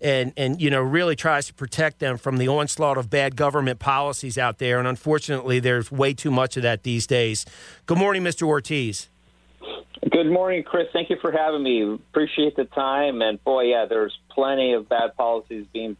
[0.00, 3.78] and and you know really tries to protect them from the onslaught of bad government
[3.78, 4.78] policies out there.
[4.78, 7.44] And unfortunately, there's way too much of that these days.
[7.86, 8.46] Good morning, Mr.
[8.46, 9.08] Ortiz.
[10.10, 10.86] Good morning, Chris.
[10.92, 11.82] Thank you for having me.
[11.82, 13.20] Appreciate the time.
[13.20, 15.96] And boy, yeah, there's plenty of bad policies being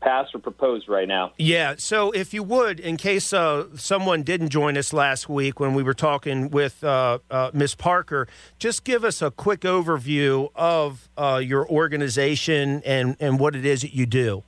[0.00, 1.32] passed or proposed right now.
[1.38, 1.74] Yeah.
[1.78, 5.82] So, if you would, in case uh, someone didn't join us last week when we
[5.82, 7.74] were talking with uh, uh, Ms.
[7.74, 13.64] Parker, just give us a quick overview of uh, your organization and, and what it
[13.64, 14.44] is that you do.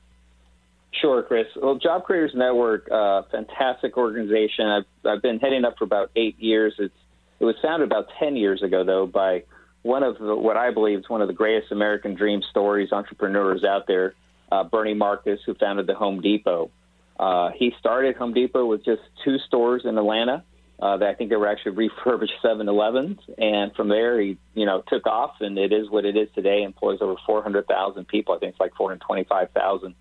[0.92, 1.46] Sure, Chris.
[1.56, 4.66] Well, Job Creators Network, uh, fantastic organization.
[4.66, 6.74] I've, I've been heading up for about eight years.
[6.78, 6.94] It's,
[7.38, 9.44] it was founded about 10 years ago, though, by
[9.82, 13.64] one of the, what I believe is one of the greatest American dream stories entrepreneurs
[13.64, 14.14] out there
[14.50, 16.70] uh, Bernie Marcus, who founded the Home Depot.
[17.18, 20.44] Uh, he started Home Depot with just two stores in Atlanta.
[20.80, 24.82] Uh, that I think they were actually refurbished 7-Elevens, and from there he, you know,
[24.88, 26.62] took off, and it is what it is today.
[26.62, 28.34] Employs over 400,000 people.
[28.34, 29.94] I think it's like 425,000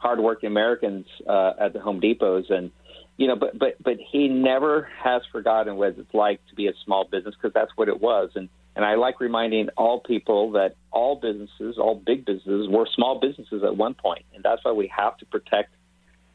[0.00, 2.70] hardworking Americans uh, at the Home Depots, and
[3.16, 6.72] you know, but but but he never has forgotten what it's like to be a
[6.84, 10.76] small business because that's what it was, and and I like reminding all people that
[10.90, 14.90] all businesses, all big businesses, were small businesses at one point, and that's why we
[14.96, 15.74] have to protect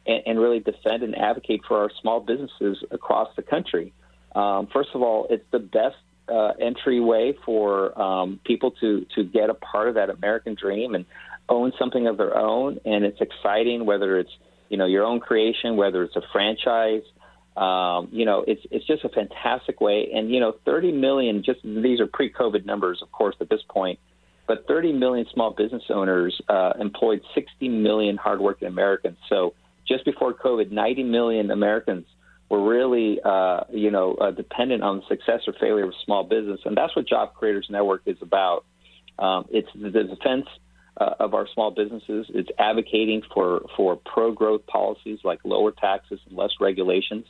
[0.05, 3.93] and, and really defend and advocate for our small businesses across the country.
[4.35, 5.95] Um, first of all, it's the best
[6.27, 11.05] uh, entryway for um, people to to get a part of that American dream and
[11.47, 14.31] own something of their own, and it's exciting whether it's
[14.69, 17.03] you know your own creation, whether it's a franchise
[17.57, 20.09] um, you know, it's it's just a fantastic way.
[20.13, 21.43] And you know, 30 million.
[21.43, 23.99] Just these are pre-COVID numbers, of course, at this point.
[24.47, 29.17] But 30 million small business owners uh, employed 60 million hardworking Americans.
[29.27, 29.55] So
[29.87, 32.05] just before COVID, 90 million Americans
[32.49, 36.59] were really, uh, you know, uh, dependent on the success or failure of small business,
[36.65, 38.65] and that's what Job Creators Network is about.
[39.17, 40.45] Um, it's the defense
[40.97, 42.27] uh, of our small businesses.
[42.29, 47.25] It's advocating for for pro growth policies like lower taxes and less regulations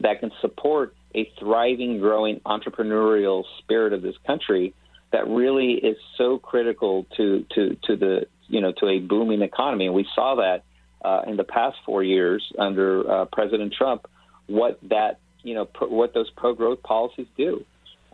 [0.00, 4.74] that can support a thriving, growing entrepreneurial spirit of this country
[5.12, 9.86] that really is so critical to to to the you know to a booming economy.
[9.86, 10.64] And we saw that
[11.04, 14.06] uh, in the past four years under uh, President Trump,
[14.46, 17.64] what that you know pro, what those pro growth policies do.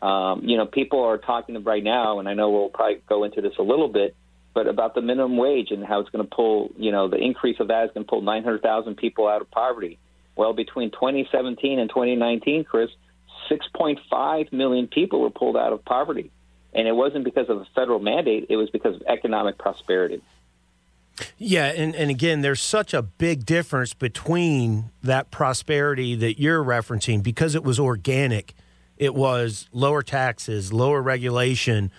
[0.03, 3.43] Um, you know, people are talking right now, and I know we'll probably go into
[3.43, 4.15] this a little bit,
[4.55, 7.61] but about the minimum wage and how it's going to pull, you know, the increase
[7.61, 9.99] of that is going to pull 900,000 people out of poverty.
[10.41, 12.89] Well, between 2017 and 2019, Chris,
[13.51, 16.31] 6.5 million people were pulled out of poverty.
[16.73, 20.23] And it wasn't because of a federal mandate, it was because of economic prosperity.
[21.37, 27.23] Yeah, and, and again, there's such a big difference between that prosperity that you're referencing
[27.23, 28.55] because it was organic.
[28.97, 31.93] It was lower taxes, lower regulation,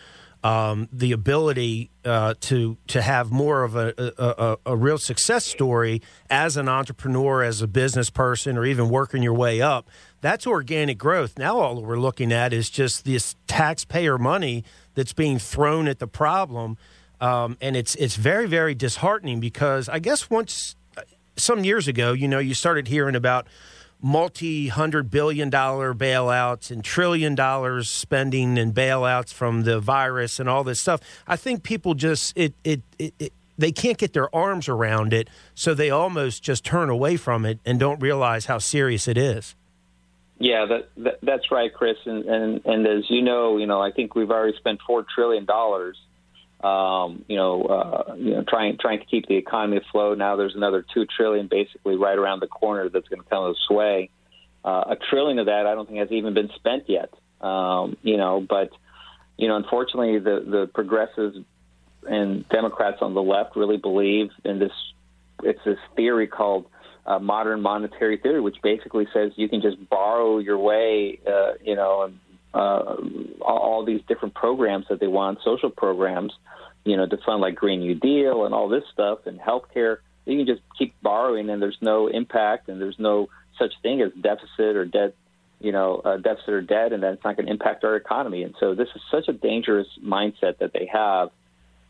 [0.44, 6.02] um, the ability uh, to to have more of a, a, a, real success story
[6.30, 9.88] as an entrepreneur, as a business person, or even working your way up.
[10.22, 11.38] That's organic growth.
[11.38, 14.64] Now all we're looking at is just this taxpayer money
[14.96, 16.78] that's being thrown at the problem,
[17.20, 20.76] um, and it's it's very very disheartening because I guess once
[21.38, 23.48] some years ago, you know, you started hearing about
[24.02, 30.50] multi hundred billion dollar bailouts and trillion dollars spending and bailouts from the virus and
[30.50, 31.02] all this stuff.
[31.28, 35.30] I think people just it it, it, it they can't get their arms around it,
[35.54, 39.56] so they almost just turn away from it and don't realize how serious it is.
[40.40, 41.98] Yeah, that, that that's right, Chris.
[42.06, 45.46] And, and and as you know, you know, I think we've already spent four trillion
[45.46, 45.98] dollars
[46.64, 50.18] um, you know, uh, you know, trying trying to keep the economy afloat.
[50.18, 53.70] Now there's another two trillion basically right around the corner that's going to come this
[53.70, 54.10] way.
[54.64, 57.12] Uh, a trillion of that I don't think has even been spent yet.
[57.42, 58.70] Um, you know, but
[59.38, 61.38] you know, unfortunately, the the progressives
[62.08, 64.72] and Democrats on the left really believe in this.
[65.44, 66.68] It's this theory called
[67.06, 71.76] uh, modern monetary theory, which basically says you can just borrow your way, uh, you
[71.76, 72.20] know, and
[72.54, 72.96] uh,
[73.42, 76.34] all these different programs that they want, social programs,
[76.84, 79.98] you know, to fund like Green New Deal and all this stuff and healthcare.
[80.26, 84.12] You can just keep borrowing, and there's no impact, and there's no such thing as
[84.22, 85.16] deficit or debt,
[85.60, 88.44] you know, uh, deficit or debt, and that's not going to impact our economy.
[88.44, 91.30] And so this is such a dangerous mindset that they have.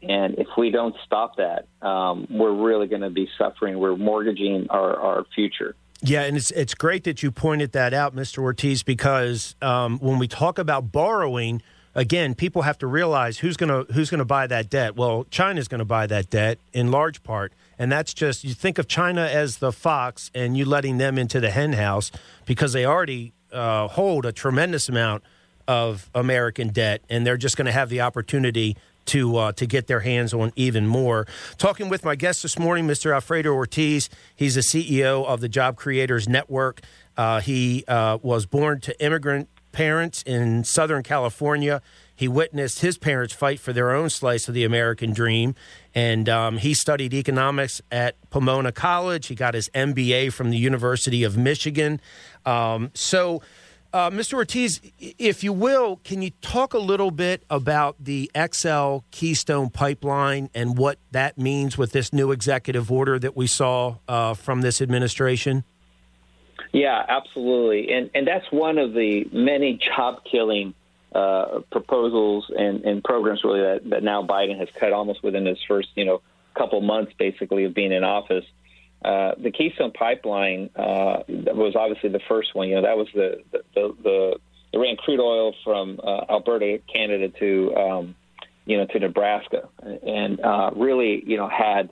[0.01, 3.77] And if we don't stop that, um, we're really going to be suffering.
[3.77, 5.75] We're mortgaging our, our future.
[6.03, 8.39] Yeah, and it's it's great that you pointed that out, Mr.
[8.39, 11.61] Ortiz, because um, when we talk about borrowing,
[11.93, 14.95] again, people have to realize who's to who's to buy that debt.
[14.95, 18.87] Well, China's to buy that debt in large part, and that's just you think of
[18.87, 22.11] China as the fox, and you letting them into the henhouse
[22.47, 25.23] because they already uh, hold a tremendous amount
[25.67, 29.87] of American debt, and they're just going to have the opportunity to uh, to get
[29.87, 31.27] their hands on even more.
[31.57, 33.13] Talking with my guest this morning, Mr.
[33.13, 34.09] Alfredo Ortiz.
[34.35, 36.81] He's the CEO of the Job Creators Network.
[37.17, 41.81] Uh, he uh, was born to immigrant parents in Southern California.
[42.15, 45.55] He witnessed his parents fight for their own slice of the American dream,
[45.95, 49.27] and um, he studied economics at Pomona College.
[49.27, 51.99] He got his MBA from the University of Michigan.
[52.45, 53.41] Um, so
[53.93, 54.35] uh, Mr.
[54.35, 60.49] Ortiz, if you will, can you talk a little bit about the XL Keystone Pipeline
[60.53, 64.81] and what that means with this new executive order that we saw uh, from this
[64.81, 65.63] administration?
[66.71, 70.73] Yeah, absolutely, and and that's one of the many job killing
[71.13, 75.57] uh, proposals and, and programs really that, that now Biden has cut almost within his
[75.67, 76.21] first you know
[76.55, 78.45] couple months basically of being in office.
[79.03, 82.69] Uh, the Keystone Pipeline uh, was obviously the first one.
[82.69, 84.39] You know, that was the the the, the,
[84.73, 88.15] the ran crude oil from uh, Alberta, Canada, to um,
[88.65, 89.69] you know to Nebraska,
[90.05, 91.89] and uh, really you know had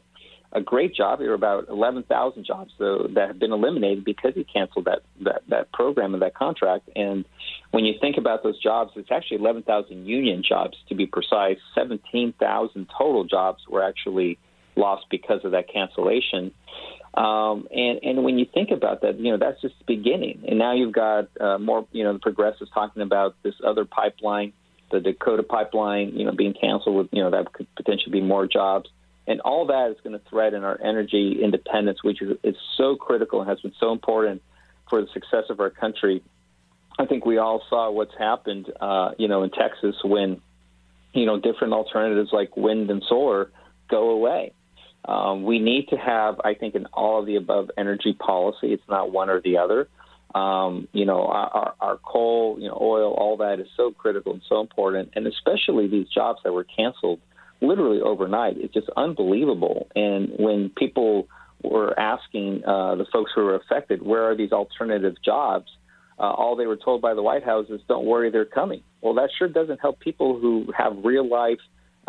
[0.51, 1.19] a great job.
[1.19, 4.99] There were about eleven thousand jobs though, that have been eliminated because he canceled that,
[5.21, 6.89] that that program and that contract.
[6.95, 7.25] And
[7.71, 11.57] when you think about those jobs, it's actually eleven thousand union jobs to be precise.
[11.75, 14.37] Seventeen thousand total jobs were actually
[14.75, 16.51] lost because of that cancellation.
[17.13, 20.43] Um, and and when you think about that, you know that's just the beginning.
[20.47, 24.53] And now you've got uh, more, you know, the progressives talking about this other pipeline,
[24.91, 26.95] the Dakota pipeline, you know, being canceled.
[26.95, 28.89] With you know that could potentially be more jobs,
[29.25, 33.41] and all that is going to threaten our energy independence, which is, is so critical
[33.41, 34.41] and has been so important
[34.89, 36.23] for the success of our country.
[36.97, 40.41] I think we all saw what's happened, uh, you know, in Texas when,
[41.13, 43.51] you know, different alternatives like wind and solar
[43.89, 44.51] go away.
[45.05, 48.73] Um, we need to have, I think, an all of the above energy policy.
[48.73, 49.87] It's not one or the other.
[50.35, 54.41] Um, you know, our, our coal, you know, oil, all that is so critical and
[54.47, 57.19] so important, and especially these jobs that were canceled
[57.61, 58.57] literally overnight.
[58.57, 59.87] It's just unbelievable.
[59.95, 61.27] And when people
[61.63, 65.67] were asking uh, the folks who were affected, where are these alternative jobs?
[66.19, 69.13] Uh, all they were told by the White House is, "Don't worry, they're coming." Well,
[69.15, 71.59] that sure doesn't help people who have real life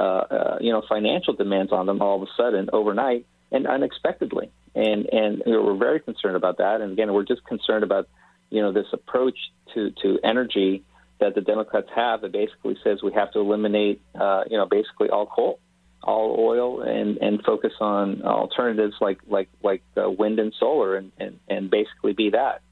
[0.01, 4.51] uh, uh, you know, financial demands on them all of a sudden overnight and unexpectedly.
[4.75, 6.81] And and we're very concerned about that.
[6.81, 8.09] And again, we're just concerned about
[8.51, 9.39] you know, this approach
[9.75, 10.83] to to energy
[11.21, 15.09] that the Democrats have that basically says we have to eliminate, uh, you know, basically
[15.11, 15.61] all coal,
[16.03, 21.13] all oil, and and focus on alternatives like like like uh, wind and solar, and,
[21.19, 22.63] and and basically be that.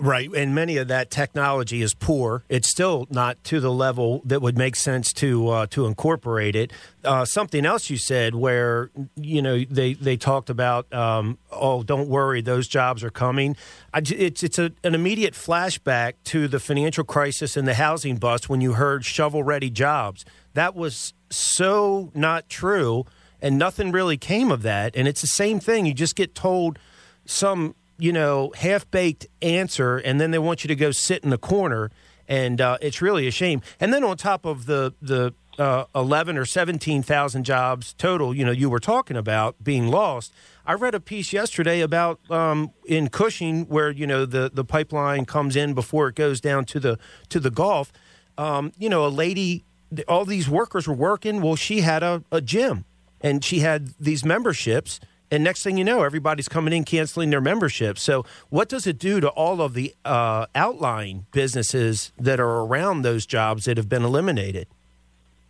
[0.00, 2.42] Right, and many of that technology is poor.
[2.48, 6.72] It's still not to the level that would make sense to uh, to incorporate it.
[7.04, 12.08] Uh, something else you said, where you know they they talked about, um, oh, don't
[12.08, 13.56] worry, those jobs are coming.
[13.92, 18.48] I, it's it's a, an immediate flashback to the financial crisis and the housing bust
[18.48, 20.24] when you heard shovel ready jobs.
[20.54, 23.04] That was so not true,
[23.40, 24.96] and nothing really came of that.
[24.96, 25.86] And it's the same thing.
[25.86, 26.80] You just get told
[27.26, 31.30] some you know, half baked answer, and then they want you to go sit in
[31.30, 31.90] the corner,
[32.28, 33.62] and uh, it's really a shame.
[33.80, 38.44] And then on top of the the uh, eleven or seventeen thousand jobs total, you
[38.44, 40.32] know, you were talking about being lost.
[40.66, 45.24] I read a piece yesterday about um, in Cushing where you know the the pipeline
[45.24, 47.92] comes in before it goes down to the to the Gulf.
[48.36, 49.64] Um, you know, a lady,
[50.08, 51.40] all these workers were working.
[51.40, 52.84] Well, she had a, a gym,
[53.20, 54.98] and she had these memberships
[55.30, 57.98] and next thing you know, everybody's coming in canceling their membership.
[57.98, 63.02] So, what does it do to all of the uh, outlying businesses that are around
[63.02, 64.68] those jobs that have been eliminated?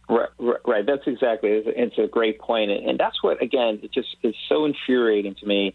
[0.09, 0.87] Right, right.
[0.87, 1.51] That's exactly.
[1.51, 3.81] It's a great point, and that's what again.
[3.83, 5.75] It just is so infuriating to me.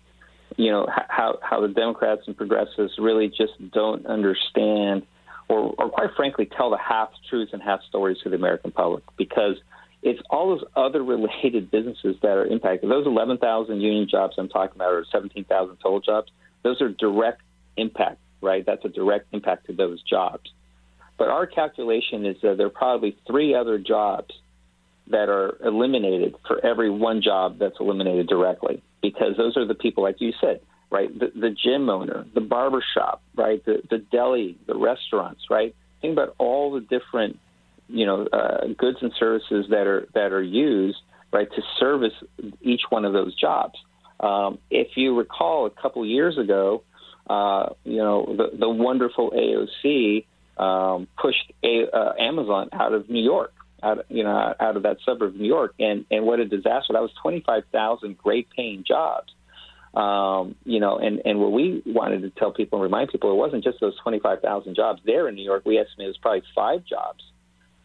[0.56, 5.04] You know how how the Democrats and progressives really just don't understand,
[5.48, 9.04] or, or quite frankly, tell the half truths and half stories to the American public
[9.18, 9.56] because
[10.02, 12.90] it's all those other related businesses that are impacted.
[12.90, 16.32] Those 11,000 union jobs I'm talking about, or 17,000 total jobs,
[16.64, 17.42] those are direct
[17.78, 18.66] impact, right?
[18.66, 20.50] That's a direct impact to those jobs.
[21.18, 24.34] But our calculation is that there are probably three other jobs
[25.08, 30.04] that are eliminated for every one job that's eliminated directly, because those are the people,
[30.04, 31.10] like you said, right?
[31.18, 33.64] The, the gym owner, the barber shop, right?
[33.66, 35.76] The, the deli, the restaurants, right?
[36.02, 37.40] Think about all the different
[37.90, 40.98] you know uh, goods and services that are that are used
[41.32, 42.14] right to service
[42.62, 43.76] each one of those jobs.
[44.20, 46.84] Um, if you recall, a couple years ago,
[47.30, 50.26] uh, you know the, the wonderful AOC
[50.58, 54.98] um, pushed a, uh, Amazon out of New York, out you know out of that
[55.06, 56.94] suburb of New York, and and what a disaster!
[56.94, 59.34] That was twenty five thousand great paying jobs.
[59.92, 63.36] Um, you know, and, and what we wanted to tell people and remind people, it
[63.36, 65.64] wasn't just those 25,000 jobs there in New York.
[65.66, 67.24] We estimated it was probably five jobs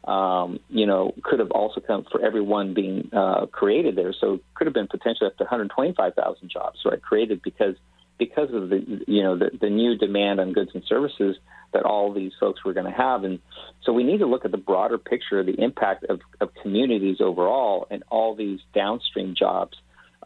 [0.06, 4.12] um, you know, could have also come for everyone being uh, created there.
[4.18, 7.76] So could have been potentially up to 125,000 jobs, right, created because
[8.16, 11.36] because of the you know the, the new demand on goods and services
[11.72, 13.24] that all these folks were going to have.
[13.24, 13.40] And
[13.82, 17.16] so we need to look at the broader picture of the impact of, of communities
[17.20, 19.76] overall and all these downstream jobs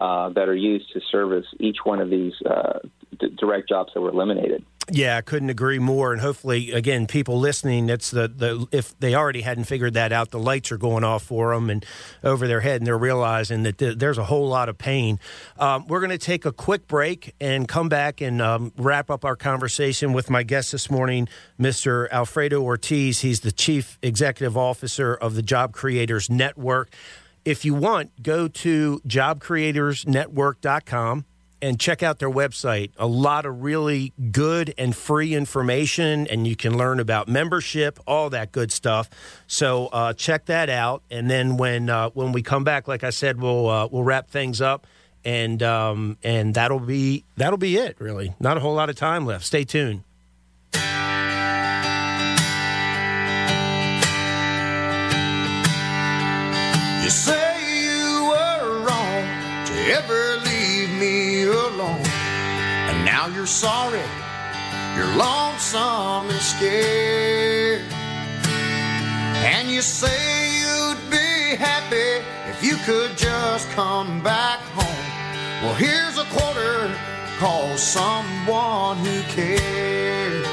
[0.01, 2.81] uh, that are used to service each one of these uh,
[3.18, 4.64] d- direct jobs that were eliminated.
[4.91, 6.12] Yeah, I couldn't agree more.
[6.12, 10.30] And hopefully, again, people listening, it's the, the if they already hadn't figured that out,
[10.30, 11.84] the lights are going off for them and
[12.24, 15.20] over their head, and they're realizing that th- there's a whole lot of pain.
[15.59, 19.26] Um, we're going to take a quick break and come back and um, wrap up
[19.26, 21.28] our conversation with my guest this morning,
[21.61, 22.09] Mr.
[22.11, 23.20] Alfredo Ortiz.
[23.20, 26.91] He's the Chief Executive Officer of the Job Creators Network.
[27.45, 31.24] If you want, go to jobcreatorsnetwork.com
[31.61, 32.91] and check out their website.
[32.99, 38.31] A lot of really good and free information, and you can learn about membership, all
[38.31, 39.09] that good stuff.
[39.47, 41.03] So uh, check that out.
[41.11, 44.31] And then when uh, when we come back, like I said, we'll uh, we'll wrap
[44.31, 44.87] things up,
[45.25, 47.97] and um, and that'll be that'll be it.
[47.99, 49.45] Really, not a whole lot of time left.
[49.45, 50.05] Stay tuned.
[57.03, 59.25] You say you were wrong
[59.65, 60.28] to ever
[63.19, 64.09] now you're sorry,
[64.95, 67.83] you're lonesome and scared.
[69.51, 72.11] And you say you'd be happy
[72.49, 75.64] if you could just come back home.
[75.64, 76.95] Well, here's a quarter,
[77.41, 80.47] call someone who cares.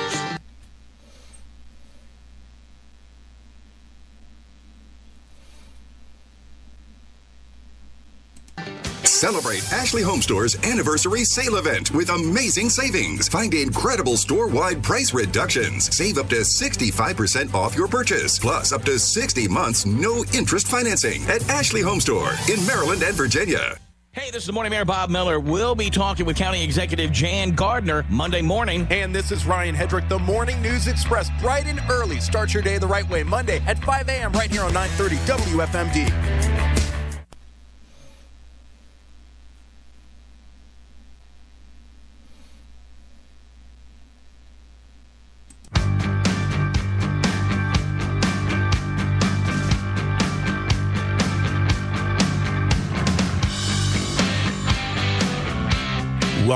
[9.06, 13.28] Celebrate Ashley Home Store's anniversary sale event with amazing savings.
[13.28, 15.96] Find incredible store wide price reductions.
[15.96, 21.24] Save up to 65% off your purchase, plus up to 60 months no interest financing
[21.28, 23.78] at Ashley Home Store in Maryland and Virginia.
[24.12, 25.42] Hey, this is the Morning Mayor Bob Miller.
[25.42, 28.88] We'll be talking with County Executive Jan Gardner Monday morning.
[28.90, 32.22] And this is Ryan Hedrick, the Morning News Express, bright and early.
[32.22, 34.32] Start your day the right way Monday at 5 a.m.
[34.32, 36.55] right here on 930 WFMD.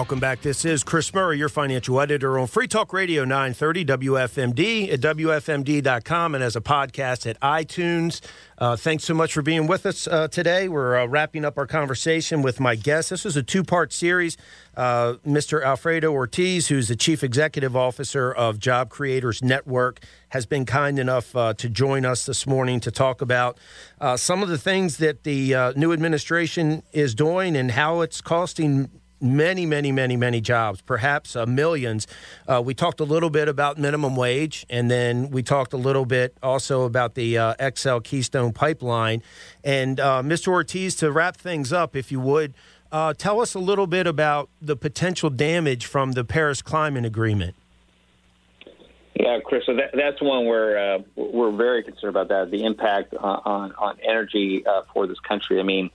[0.09, 0.41] Welcome back.
[0.41, 6.33] This is Chris Murray, your financial editor on Free Talk Radio 930 WFMD at WFMD.com
[6.33, 8.19] and as a podcast at iTunes.
[8.57, 10.67] Uh, thanks so much for being with us uh, today.
[10.67, 13.11] We're uh, wrapping up our conversation with my guest.
[13.11, 14.35] This was a two part series.
[14.75, 15.63] Uh, Mr.
[15.63, 19.99] Alfredo Ortiz, who's the Chief Executive Officer of Job Creators Network,
[20.29, 23.59] has been kind enough uh, to join us this morning to talk about
[24.01, 28.89] uh, some of the things that the new administration is doing and how it's costing
[29.21, 32.07] many, many, many, many jobs, perhaps uh, millions.
[32.47, 36.05] Uh, we talked a little bit about minimum wage, and then we talked a little
[36.05, 39.21] bit also about the uh, XL Keystone pipeline.
[39.63, 40.49] And uh, Mr.
[40.49, 42.53] Ortiz, to wrap things up, if you would,
[42.91, 47.55] uh, tell us a little bit about the potential damage from the Paris Climate Agreement.
[49.13, 49.63] Yeah, Chris.
[49.65, 52.51] So that, that's one where uh, we're very concerned about that.
[52.51, 54.63] The impact on on energy
[54.93, 55.59] for this country.
[55.59, 55.91] I mean,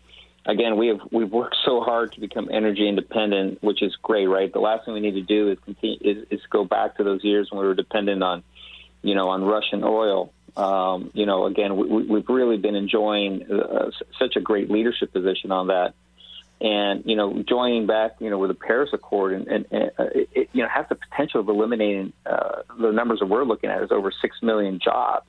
[0.46, 4.52] again, we have we've worked so hard to become energy independent, which is great, right?
[4.52, 7.24] The last thing we need to do is continue is, is go back to those
[7.24, 8.42] years when we were dependent on,
[9.02, 10.32] you know, on Russian oil.
[10.56, 15.50] Um, you know, again, we, we've really been enjoying uh, such a great leadership position
[15.50, 15.94] on that,
[16.60, 20.04] and you know, joining back, you know, with the Paris Accord, and, and, and uh,
[20.14, 23.82] it, you know, has the potential of eliminating uh, the numbers that we're looking at
[23.82, 25.28] is over six million jobs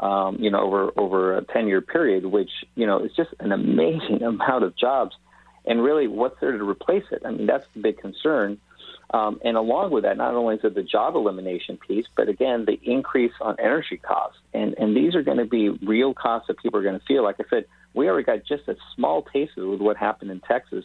[0.00, 3.52] um, you know, over over a ten year period, which you know is just an
[3.52, 5.14] amazing amount of jobs.
[5.66, 7.22] And really, what's there to replace it?
[7.24, 8.58] I mean, that's the big concern.
[9.14, 12.64] Um, and along with that, not only is it the job elimination piece, but again,
[12.66, 14.38] the increase on energy costs.
[14.52, 17.22] And, and these are going to be real costs that people are going to feel.
[17.22, 20.84] Like I said, we already got just a small taste of what happened in Texas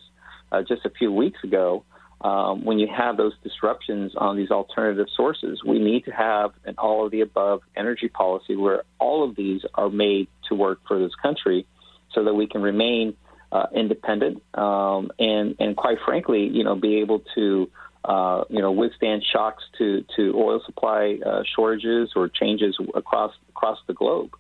[0.51, 1.83] uh, just a few weeks ago
[2.21, 6.75] um, when you have those disruptions on these alternative sources, we need to have an
[6.77, 10.99] all of the above energy policy where all of these are made to work for
[10.99, 11.65] this country
[12.13, 13.15] so that we can remain
[13.51, 17.69] uh, independent um, and, and quite frankly, you know, be able to,
[18.03, 23.77] uh, you know, withstand shocks to, to oil supply uh, shortages or changes across across
[23.87, 24.31] the globe.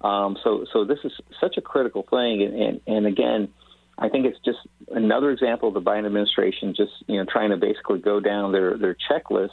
[0.00, 3.48] Um, so, so this is such a critical thing, and, and, and again,
[3.96, 4.58] I think it's just
[4.90, 8.76] another example of the Biden administration just you know trying to basically go down their
[8.76, 9.50] their checklist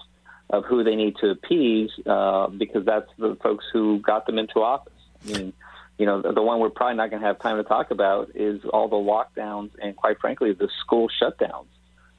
[0.49, 4.59] of who they need to appease uh, because that's the folks who got them into
[4.59, 4.93] office.
[5.23, 5.53] I mean,
[5.97, 8.31] you know, the, the one we're probably not going to have time to talk about
[8.35, 11.67] is all the lockdowns and, quite frankly, the school shutdowns,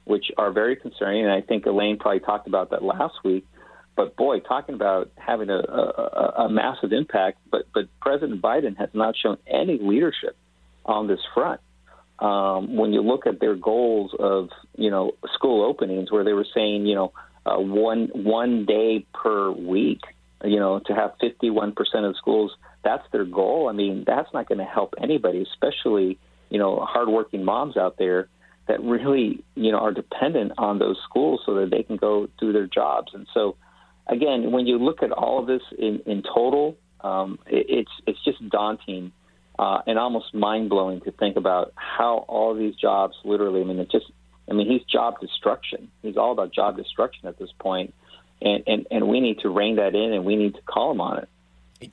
[0.05, 1.25] which are very concerning.
[1.25, 3.45] And I think Elaine probably talked about that last week.
[3.95, 8.89] But boy, talking about having a, a, a massive impact, but but President Biden has
[8.93, 10.35] not shown any leadership
[10.83, 11.61] on this front
[12.23, 16.47] um, when you look at their goals of you know school openings, where they were
[16.55, 17.11] saying you know
[17.45, 19.99] uh, one one day per week,
[20.43, 22.51] you know to have 51 percent of schools,
[22.83, 23.67] that's their goal.
[23.69, 26.17] I mean, that's not going to help anybody, especially
[26.49, 28.29] you know hardworking moms out there
[28.69, 32.53] that really you know are dependent on those schools so that they can go do
[32.53, 33.13] their jobs.
[33.13, 33.57] And so,
[34.07, 38.23] again, when you look at all of this in in total, um, it, it's it's
[38.23, 39.11] just daunting
[39.63, 43.61] uh, and almost mind blowing to think about how all these jobs literally.
[43.61, 44.05] I mean, it just.
[44.49, 45.89] I mean, he's job destruction.
[46.01, 47.93] He's all about job destruction at this point,
[48.41, 50.99] and and and we need to rein that in, and we need to call him
[50.99, 51.29] on it.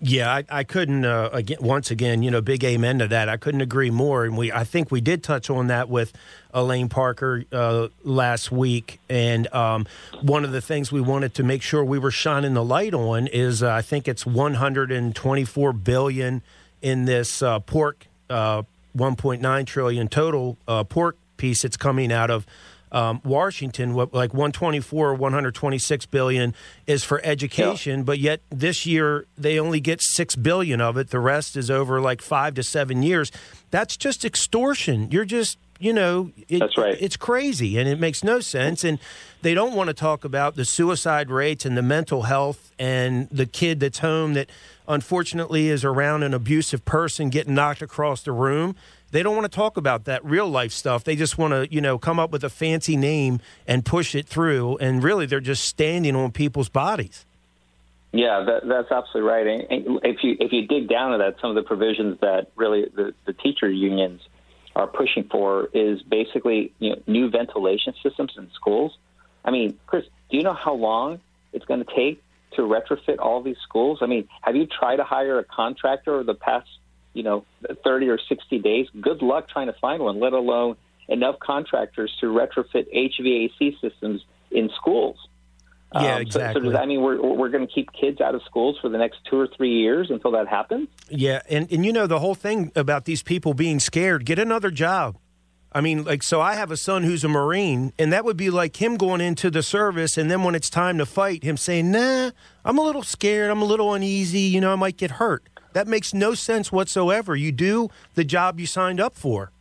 [0.01, 1.05] Yeah, I, I couldn't.
[1.05, 3.29] Uh, again, once again, you know, big amen to that.
[3.29, 4.25] I couldn't agree more.
[4.25, 6.13] And we, I think we did touch on that with
[6.53, 9.01] Elaine Parker uh, last week.
[9.09, 9.87] And um,
[10.23, 13.27] one of the things we wanted to make sure we were shining the light on
[13.27, 16.43] is, uh, I think it's 124 billion
[16.83, 18.63] in this uh, pork uh,
[18.97, 22.47] 1.9 trillion total uh, pork piece that's coming out of
[22.93, 26.55] um, Washington, what, like 124 or 126 billion
[26.87, 28.05] is for education, yeah.
[28.05, 31.11] but yet this year they only get six billion of it.
[31.11, 33.31] The rest is over like five to seven years.
[33.71, 35.11] That's just extortion.
[35.11, 36.97] You're just you know, it, that's right.
[37.01, 38.85] It's crazy and it makes no sense.
[38.85, 38.99] And
[39.41, 43.47] they don't want to talk about the suicide rates and the mental health and the
[43.47, 44.51] kid that's home that
[44.91, 48.77] unfortunately is around an abusive person getting knocked across the room.
[49.13, 51.05] They don't want to talk about that real life stuff.
[51.05, 54.27] They just want to, you know, come up with a fancy name and push it
[54.27, 54.77] through.
[54.79, 57.25] And really, they're just standing on people's bodies.
[58.13, 59.47] Yeah, that, that's absolutely right.
[59.71, 62.87] And if you if you dig down to that, some of the provisions that really
[62.95, 64.21] the, the teacher unions
[64.75, 68.97] are pushing for is basically you know, new ventilation systems in schools.
[69.45, 71.21] I mean, Chris, do you know how long
[71.53, 72.23] it's going to take
[72.53, 73.99] to retrofit all these schools?
[74.01, 76.69] I mean, have you tried to hire a contractor over the past,
[77.13, 77.45] you know,
[77.85, 78.87] 30 or 60 days?
[79.01, 80.77] Good luck trying to find one, let alone
[81.09, 85.17] enough contractors to retrofit HVAC systems in schools.
[85.93, 86.61] Yeah, um, exactly.
[86.61, 88.89] So, so, does that mean we're we're going to keep kids out of schools for
[88.89, 90.89] the next two or three years until that happens?
[91.09, 94.25] Yeah, and and you know the whole thing about these people being scared.
[94.25, 95.17] Get another job.
[95.73, 98.51] I mean, like, so I have a son who's a Marine, and that would be
[98.51, 101.93] like him going into the service, and then when it's time to fight, him saying,
[101.93, 102.33] nah,
[102.65, 105.45] I'm a little scared, I'm a little uneasy, you know, I might get hurt.
[105.73, 107.37] That makes no sense whatsoever.
[107.37, 109.53] You do the job you signed up for.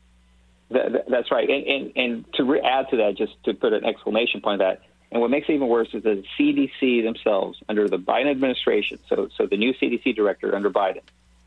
[0.71, 1.47] That, that's right.
[1.47, 4.67] And, and, and to re- add to that, just to put an exclamation point on
[4.67, 4.81] that,
[5.11, 9.29] and what makes it even worse is the CDC themselves, under the Biden administration, so,
[9.37, 11.01] so the new CDC director under Biden,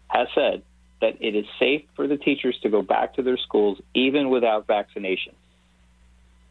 [0.08, 0.62] has said
[1.02, 4.66] that it is safe for the teachers to go back to their schools even without
[4.66, 5.34] vaccination.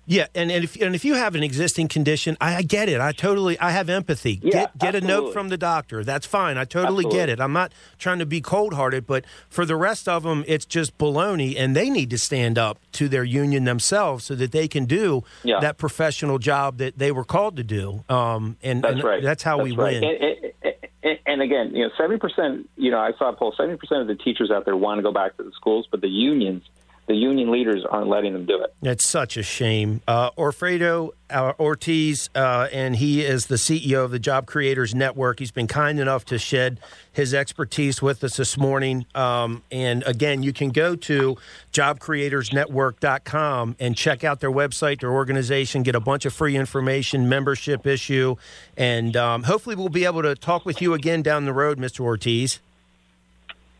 [0.07, 2.99] Yeah, and, and if and if you have an existing condition, I, I get it.
[2.99, 4.39] I totally I have empathy.
[4.43, 6.03] Yeah, get get a note from the doctor.
[6.03, 6.57] That's fine.
[6.57, 7.39] I totally get it.
[7.39, 10.97] I'm not trying to be cold hearted, but for the rest of them, it's just
[10.97, 14.85] baloney, and they need to stand up to their union themselves so that they can
[14.85, 15.59] do Yeah.
[15.61, 18.03] that professional job that they were called to do.
[18.09, 19.23] Um, and, That's and right.
[19.23, 20.01] That's how we right.
[20.01, 20.03] win.
[20.03, 20.23] And,
[20.63, 20.70] and,
[21.03, 22.69] and, again, you know, seventy percent.
[22.75, 23.53] You know, I saw a poll.
[23.55, 26.01] Seventy percent of the teachers out there want to go back to the schools, but
[26.01, 26.63] the unions,
[27.11, 28.73] the union leaders, aren't letting them do it.
[28.81, 29.99] It's such a shame.
[30.07, 35.39] Uh, Alfredo uh, Ortiz, uh, and he is the CEO of the Job Creators Network.
[35.39, 36.79] He's been kind enough to shed
[37.11, 39.05] his expertise with us this morning.
[39.13, 41.35] Um, and again, you can go to
[41.73, 47.85] jobcreatorsnetwork.com and check out their website, their organization, get a bunch of free information, membership
[47.85, 48.37] issue,
[48.77, 51.99] and um, hopefully we'll be able to talk with you again down the road, Mr.
[51.99, 52.61] Ortiz.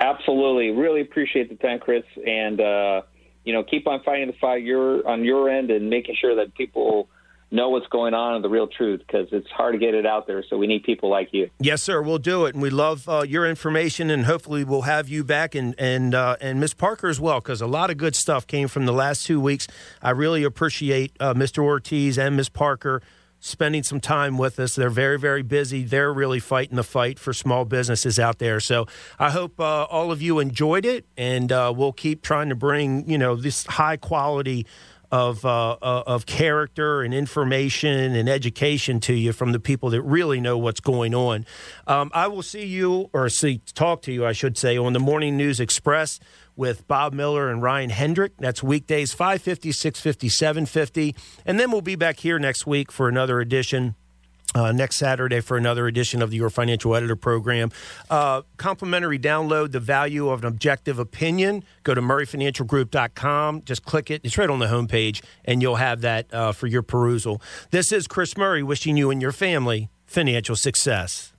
[0.01, 3.03] Absolutely, really appreciate the time, Chris, and uh,
[3.43, 6.53] you know, keep on fighting the fight your on your end and making sure that
[6.55, 7.09] people
[7.51, 10.25] know what's going on and the real truth because it's hard to get it out
[10.25, 10.43] there.
[10.49, 11.49] So we need people like you.
[11.59, 12.01] Yes, sir.
[12.01, 15.53] We'll do it, and we love uh, your information, and hopefully we'll have you back
[15.53, 18.67] and and uh, and Miss Parker as well, because a lot of good stuff came
[18.67, 19.67] from the last two weeks.
[20.01, 21.59] I really appreciate uh, Mr.
[21.59, 23.01] Ortiz and Miss Parker
[23.41, 24.75] spending some time with us.
[24.75, 25.83] They're very very busy.
[25.83, 28.61] They're really fighting the fight for small businesses out there.
[28.61, 28.85] So
[29.19, 33.09] I hope uh, all of you enjoyed it, and uh, we'll keep trying to bring
[33.09, 34.65] you know this high quality
[35.11, 40.01] of uh, uh, of character and information and education to you from the people that
[40.03, 41.45] really know what's going on.
[41.85, 44.99] Um, I will see you or see talk to you, I should say, on the
[44.99, 46.19] Morning News Express
[46.55, 48.33] with Bob Miller and Ryan Hendrick.
[48.37, 51.15] That's weekdays 550, 650, 750.
[51.45, 53.95] And then we'll be back here next week for another edition
[54.53, 57.71] uh, next Saturday for another edition of the Your Financial Editor program.
[58.09, 61.63] Uh, complimentary download, The Value of an Objective Opinion.
[61.83, 63.63] Go to murrayfinancialgroup.com.
[63.63, 64.21] Just click it.
[64.23, 67.41] It's right on the homepage, and you'll have that uh, for your perusal.
[67.71, 71.30] This is Chris Murray wishing you and your family financial success.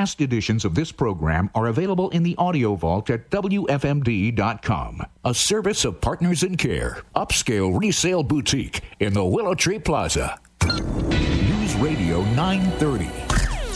[0.00, 5.84] Past editions of this program are available in the audio vault at WFMD.com, a service
[5.84, 10.40] of Partners in Care, upscale resale boutique in the Willow Tree Plaza.
[10.64, 13.04] News Radio 930,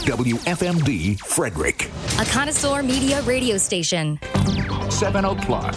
[0.09, 4.17] WFMD Frederick, A connoisseur media radio station.
[4.89, 5.75] 7 o'clock.